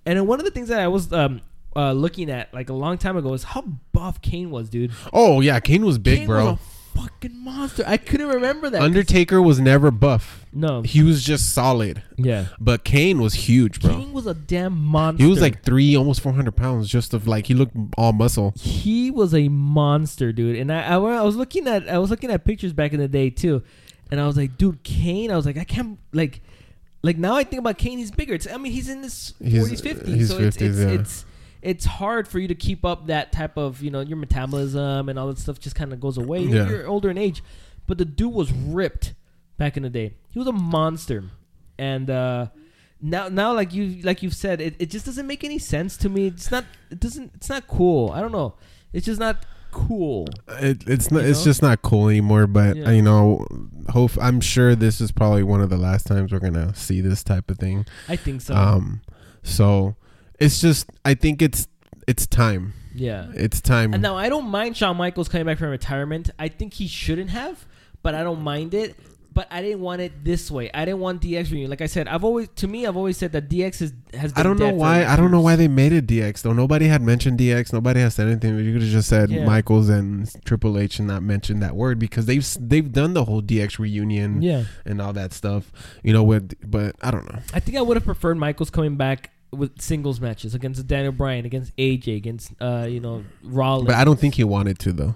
[0.04, 1.40] And then one of the things that I was um
[1.74, 4.92] uh, looking at like a long time ago is how buff Kane was, dude.
[5.12, 6.44] Oh yeah, Kane was big, Kane bro.
[6.52, 6.58] was
[6.94, 7.84] fucking monster.
[7.86, 8.82] I couldn't remember that.
[8.82, 10.44] Undertaker was never buff.
[10.52, 12.02] no, He was just solid.
[12.16, 12.46] yeah.
[12.60, 13.90] But Kane was huge, bro.
[13.94, 15.24] Kane was a damn monster.
[15.24, 18.52] He was like three, almost four hundred pounds, just of like he looked all muscle.
[18.56, 20.56] he was a monster, dude.
[20.56, 23.08] And I, I, I was looking at I was looking at pictures back in the
[23.08, 23.62] day too,
[24.10, 25.30] and I was like, dude, Kane.
[25.30, 26.40] I was like, I can't like,
[27.02, 27.98] like now I think about Kane.
[27.98, 28.34] He's bigger.
[28.34, 30.14] It's, I mean, he's in his He's- forties, fifties.
[30.14, 30.86] he's So it's it's, yeah.
[30.88, 31.24] it's
[31.62, 35.18] it's hard for you to keep up that type of you know your metabolism and
[35.18, 36.40] all that stuff just kind of goes away.
[36.40, 36.68] Yeah.
[36.68, 37.42] You're older in age,
[37.86, 39.14] but the dude was ripped
[39.56, 40.14] back in the day.
[40.30, 41.24] He was a monster,
[41.78, 42.10] and.
[42.10, 42.46] uh
[43.04, 46.08] now, now, like you, like you've said, it, it just doesn't make any sense to
[46.08, 46.28] me.
[46.28, 48.12] It's not, it doesn't, it's not cool.
[48.12, 48.54] I don't know.
[48.92, 50.28] It's just not cool.
[50.60, 51.24] It, it's not.
[51.24, 52.46] You It's just not cool anymore.
[52.46, 52.90] But Yeah.
[52.92, 53.44] you know,
[53.88, 57.24] hope I'm sure this is probably one of the last times we're gonna see this
[57.24, 57.86] type of thing.
[58.08, 58.54] I think so.
[58.54, 59.00] Um,
[59.42, 59.96] so
[60.42, 60.90] it's just.
[61.04, 61.68] I think it's
[62.06, 62.74] it's time.
[62.94, 63.28] yeah.
[63.34, 63.94] It's time.
[63.94, 66.30] And now I don't mind Shawn Michaels coming back from retirement.
[66.38, 67.64] I think he shouldn't have,
[68.02, 68.96] but I don't mind it.
[69.34, 70.70] But I didn't want it this way.
[70.74, 71.70] I didn't want DX reunion.
[71.70, 74.30] Like I said, I've always to me I've always said that DX is, has.
[74.34, 75.06] Been I don't know why.
[75.06, 76.52] I don't know why they made it DX though.
[76.52, 77.72] Nobody had mentioned DX.
[77.72, 78.58] Nobody has said anything.
[78.58, 79.46] You could have just said Yeah.
[79.46, 83.40] Michaels and Triple H and not mentioned that word because they've they've done the whole
[83.40, 85.72] DX reunion Yeah, and all that stuff.
[86.02, 87.38] You know with But I don't know.
[87.54, 91.44] I think I would have preferred Michaels coming back with singles matches against Daniel Bryan,
[91.44, 93.86] against AJ, against uh you know Rollins.
[93.86, 95.14] But I don't think he wanted to though.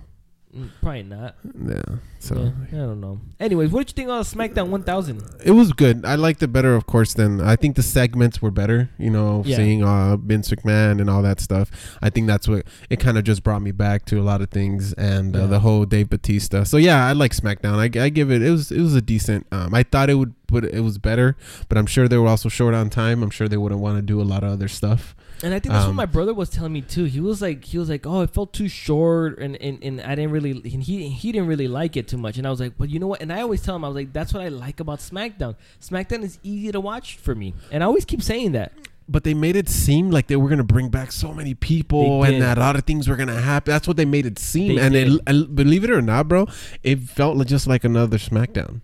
[0.56, 1.34] Mm, probably not.
[1.68, 1.82] Yeah.
[2.18, 3.20] So Yeah, I don't know.
[3.38, 5.22] Anyways, what did you think of SmackDown 1000?
[5.44, 6.04] it was good.
[6.04, 7.12] I liked it better, of course.
[7.14, 8.88] Than I think the segments were better.
[8.98, 9.56] You know, Yeah.
[9.56, 11.70] seeing uh Vince McMahon and all that stuff.
[12.00, 14.50] I think that's what it kind of just brought me back to a lot of
[14.50, 16.64] things and uh, the whole Dave Batista.
[16.64, 17.76] So yeah, I like SmackDown.
[17.78, 18.42] I, I give it.
[18.42, 19.46] It was it was a decent.
[19.52, 21.36] Um, I thought it would, but it was better.
[21.68, 23.22] But I'm sure they were also short on time.
[23.22, 25.14] I'm sure they wouldn't want to do a lot of other stuff.
[25.42, 27.04] And I think that's what Um, my brother was telling me too.
[27.04, 30.14] He was like, he was like, oh, it felt too short, and, and, and I
[30.14, 32.38] didn't really, and he he didn't really like it too much.
[32.38, 33.20] And I was like, but you know what?
[33.20, 35.56] And I always tell him, I was like, that's what I like about SmackDown.
[35.80, 38.72] SmackDown is easy to watch for me, and I always keep saying that.
[39.08, 42.40] But they made it seem like they were gonna bring back so many people, and
[42.42, 43.70] that a lot of things were gonna happen.
[43.72, 44.76] That's what they made it seem.
[44.76, 46.48] They and it, and believe it or not, bro,
[46.82, 48.80] it felt just like another SmackDown.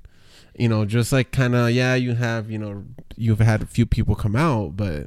[0.57, 2.84] You know, just like kind of yeah, you have you know
[3.16, 5.07] you've had a few people come out, but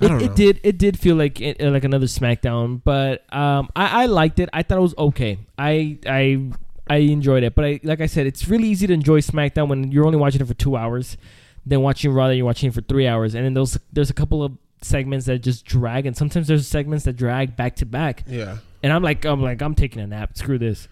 [0.00, 4.06] It, it did it did feel like it, like another SmackDown, but um, I, I
[4.06, 4.48] liked it.
[4.52, 5.38] I thought it was okay.
[5.58, 6.50] I I
[6.88, 9.92] I enjoyed it, but I like I said, it's really easy to enjoy SmackDown when
[9.92, 11.16] you're only watching it for two hours,
[11.64, 14.14] then watching Raw that you're watching it for three hours, and then those there's a
[14.14, 18.24] couple of segments that just drag, and sometimes there's segments that drag back to back,
[18.26, 18.58] Yeah.
[18.82, 20.36] and I'm like I'm like I'm taking a nap.
[20.36, 20.88] Screw this.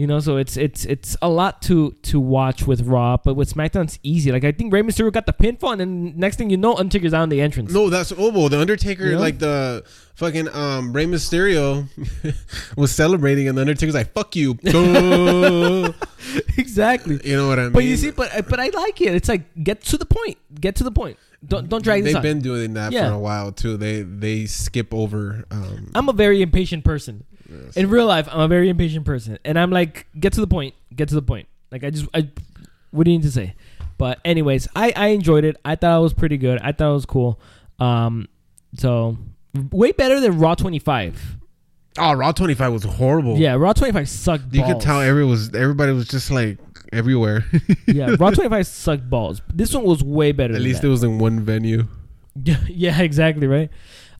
[0.00, 3.52] You know, so it's it's it's a lot to to watch with Raw, but with
[3.52, 4.32] SmackDown it's easy.
[4.32, 7.12] Like I think Rey Mysterio got the pinfall, and then next thing you know, Undertaker's
[7.12, 7.70] out in the entrance.
[7.70, 9.18] No, that's oh well, the Undertaker, You know?
[9.20, 9.84] like the
[10.14, 11.86] fucking um Rey Mysterio
[12.78, 14.54] was celebrating, and the Undertaker's like, "Fuck you."
[16.56, 17.20] Exactly.
[17.24, 17.72] you know what I mean?
[17.72, 19.14] But you see, but but I like it.
[19.14, 20.38] It's like get to the point.
[20.58, 21.18] Get to the point.
[21.46, 22.22] Don't don't drag They've out.
[22.22, 23.08] been doing that Yeah.
[23.08, 23.76] for a while too.
[23.76, 25.44] They they skip over.
[25.50, 27.24] Um, I'm a very impatient person.
[27.50, 27.76] Yes.
[27.76, 30.74] In real life, I'm a very impatient person, and I'm like, get to the point.
[30.94, 31.48] Get to the point.
[31.70, 32.28] Like I just, I,
[32.90, 33.54] what do you need to say?
[33.98, 35.56] But anyways, I I enjoyed it.
[35.64, 36.58] I thought it was pretty good.
[36.62, 37.40] I thought it was cool.
[37.78, 38.28] Um,
[38.74, 39.18] so
[39.72, 41.36] way better than Raw 25.
[41.98, 43.36] oh, Raw 25 was horrible.
[43.36, 44.54] Yeah, Raw 25 sucked.
[44.54, 46.58] You could tell every was everybody was just like
[46.92, 47.44] everywhere.
[47.86, 49.42] yeah, Raw 25 sucked balls.
[49.52, 50.54] This one was way better.
[50.54, 50.88] At least that.
[50.88, 51.86] it was in one venue.
[52.42, 53.70] Yeah, yeah, exactly, right.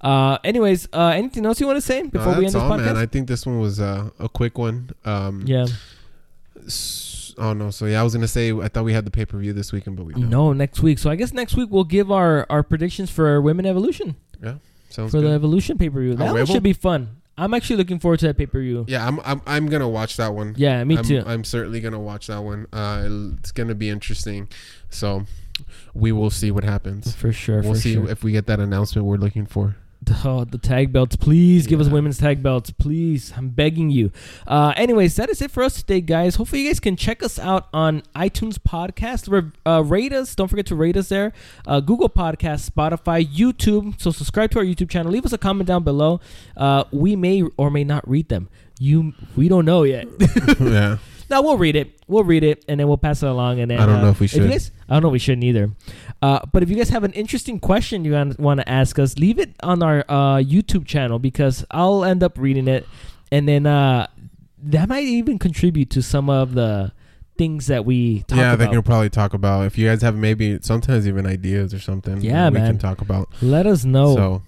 [0.01, 2.71] Uh, anyways, uh, anything else you want to say before No, we end this all,
[2.71, 2.85] podcast?
[2.87, 2.97] man.
[2.97, 4.91] I think this one was uh, a quick one.
[5.05, 5.67] Um, yeah.
[6.67, 7.71] s- Oh no.
[7.71, 9.73] So yeah, I was gonna say I thought we had the pay per view this
[9.73, 10.29] weekend, but we don't.
[10.29, 10.99] No, next week.
[10.99, 14.57] So I guess next week we'll give our our predictions for Women Evolution Yeah,
[14.91, 15.23] Sounds good.
[15.23, 15.35] for the.
[15.35, 16.15] Evolution pay per view.
[16.17, 17.17] That one should be fun.
[17.39, 18.85] I'm actually looking forward to that pay per view.
[18.89, 20.55] yeah, I'm, I'm I'm gonna watch that one.
[20.59, 21.23] Yeah, me I'm, too.
[21.25, 22.67] I'm certainly gonna watch that one.
[22.73, 24.49] Uh, it's gonna be interesting.
[24.91, 25.25] So
[25.95, 27.15] we will see what happens.
[27.15, 27.63] for sure.
[27.63, 28.11] We'll for see sure.
[28.11, 29.77] if we get that announcement we're looking for.
[30.25, 33.33] Oh, the tag belts, please give us women's tag belts, please.
[33.37, 34.11] I'm begging you.
[34.47, 36.37] Uh, anyways, that is it for us today, guys.
[36.37, 39.31] Hopefully, you guys can check us out on iTunes Podcast.
[39.31, 40.35] Re- uh, rate us.
[40.35, 41.33] Don't forget to rate us there.
[41.67, 44.01] Uh, Google Podcast, Spotify, YouTube.
[44.01, 45.13] So subscribe to our YouTube channel.
[45.13, 46.21] Leave us a comment down below.
[46.57, 48.49] Uh, we may or may not read them.
[48.79, 50.09] You, we don't know yet.
[50.61, 50.97] yeah.
[51.31, 52.03] No, we'll read it.
[52.09, 53.61] We'll read it, and then we'll pass it along.
[53.61, 54.51] And then I don't uh, know if we you should.
[54.51, 55.09] guys, I don't know.
[55.09, 55.71] if We shouldn't either.
[56.21, 59.39] Uh, but if you guys have an interesting question you want to ask us, leave
[59.39, 62.87] it on our uh, YouTube channel because I'll end up reading it,
[63.31, 64.09] and then uh,
[64.65, 66.93] that might even contribute to some of the
[67.39, 68.75] things that we talk yeah, they about.
[68.75, 72.21] can probably talk about if you guys have maybe sometimes even ideas or something.
[72.21, 72.73] Yeah, we man.
[72.73, 73.29] can talk about.
[73.41, 74.15] Let us know.
[74.15, 74.43] So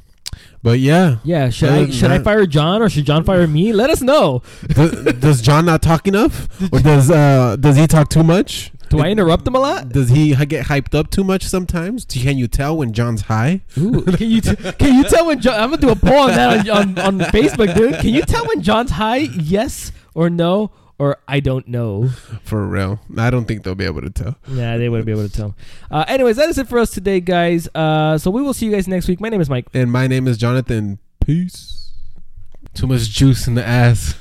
[0.62, 3.72] But yeah, Yeah, should I should I fire Jon or should Jon fire me?
[3.72, 4.43] Let us know.
[4.68, 8.72] does, does Jon not talk enough, or does uh does he talk too much?
[8.89, 9.89] Do I interrupt him a lot?
[9.89, 12.05] Does he get hyped up too much sometimes?
[12.05, 13.62] Can you tell when Jon's high?
[13.78, 15.55] Ooh, can you t- can you tell when Jon?
[15.55, 17.95] I'm gonna do a poll on that on, on, on Facebook, dude.
[18.01, 19.16] Can you tell when Jon's high?
[19.16, 20.70] Yes or no
[21.03, 22.09] or I don't know.
[22.44, 24.36] For real, I don't think they'll be able to tell.
[24.46, 25.57] Yeah, they wouldn't be able to tell.
[25.90, 27.68] Uh, anyways, that is it for us today, guys.
[27.74, 29.20] Uh, so we will see you guys next week.
[29.20, 29.66] My name is Mike.
[29.74, 31.00] And my name is Jonathan.
[31.24, 31.90] Peace.
[32.74, 34.14] Too much juice in the ass.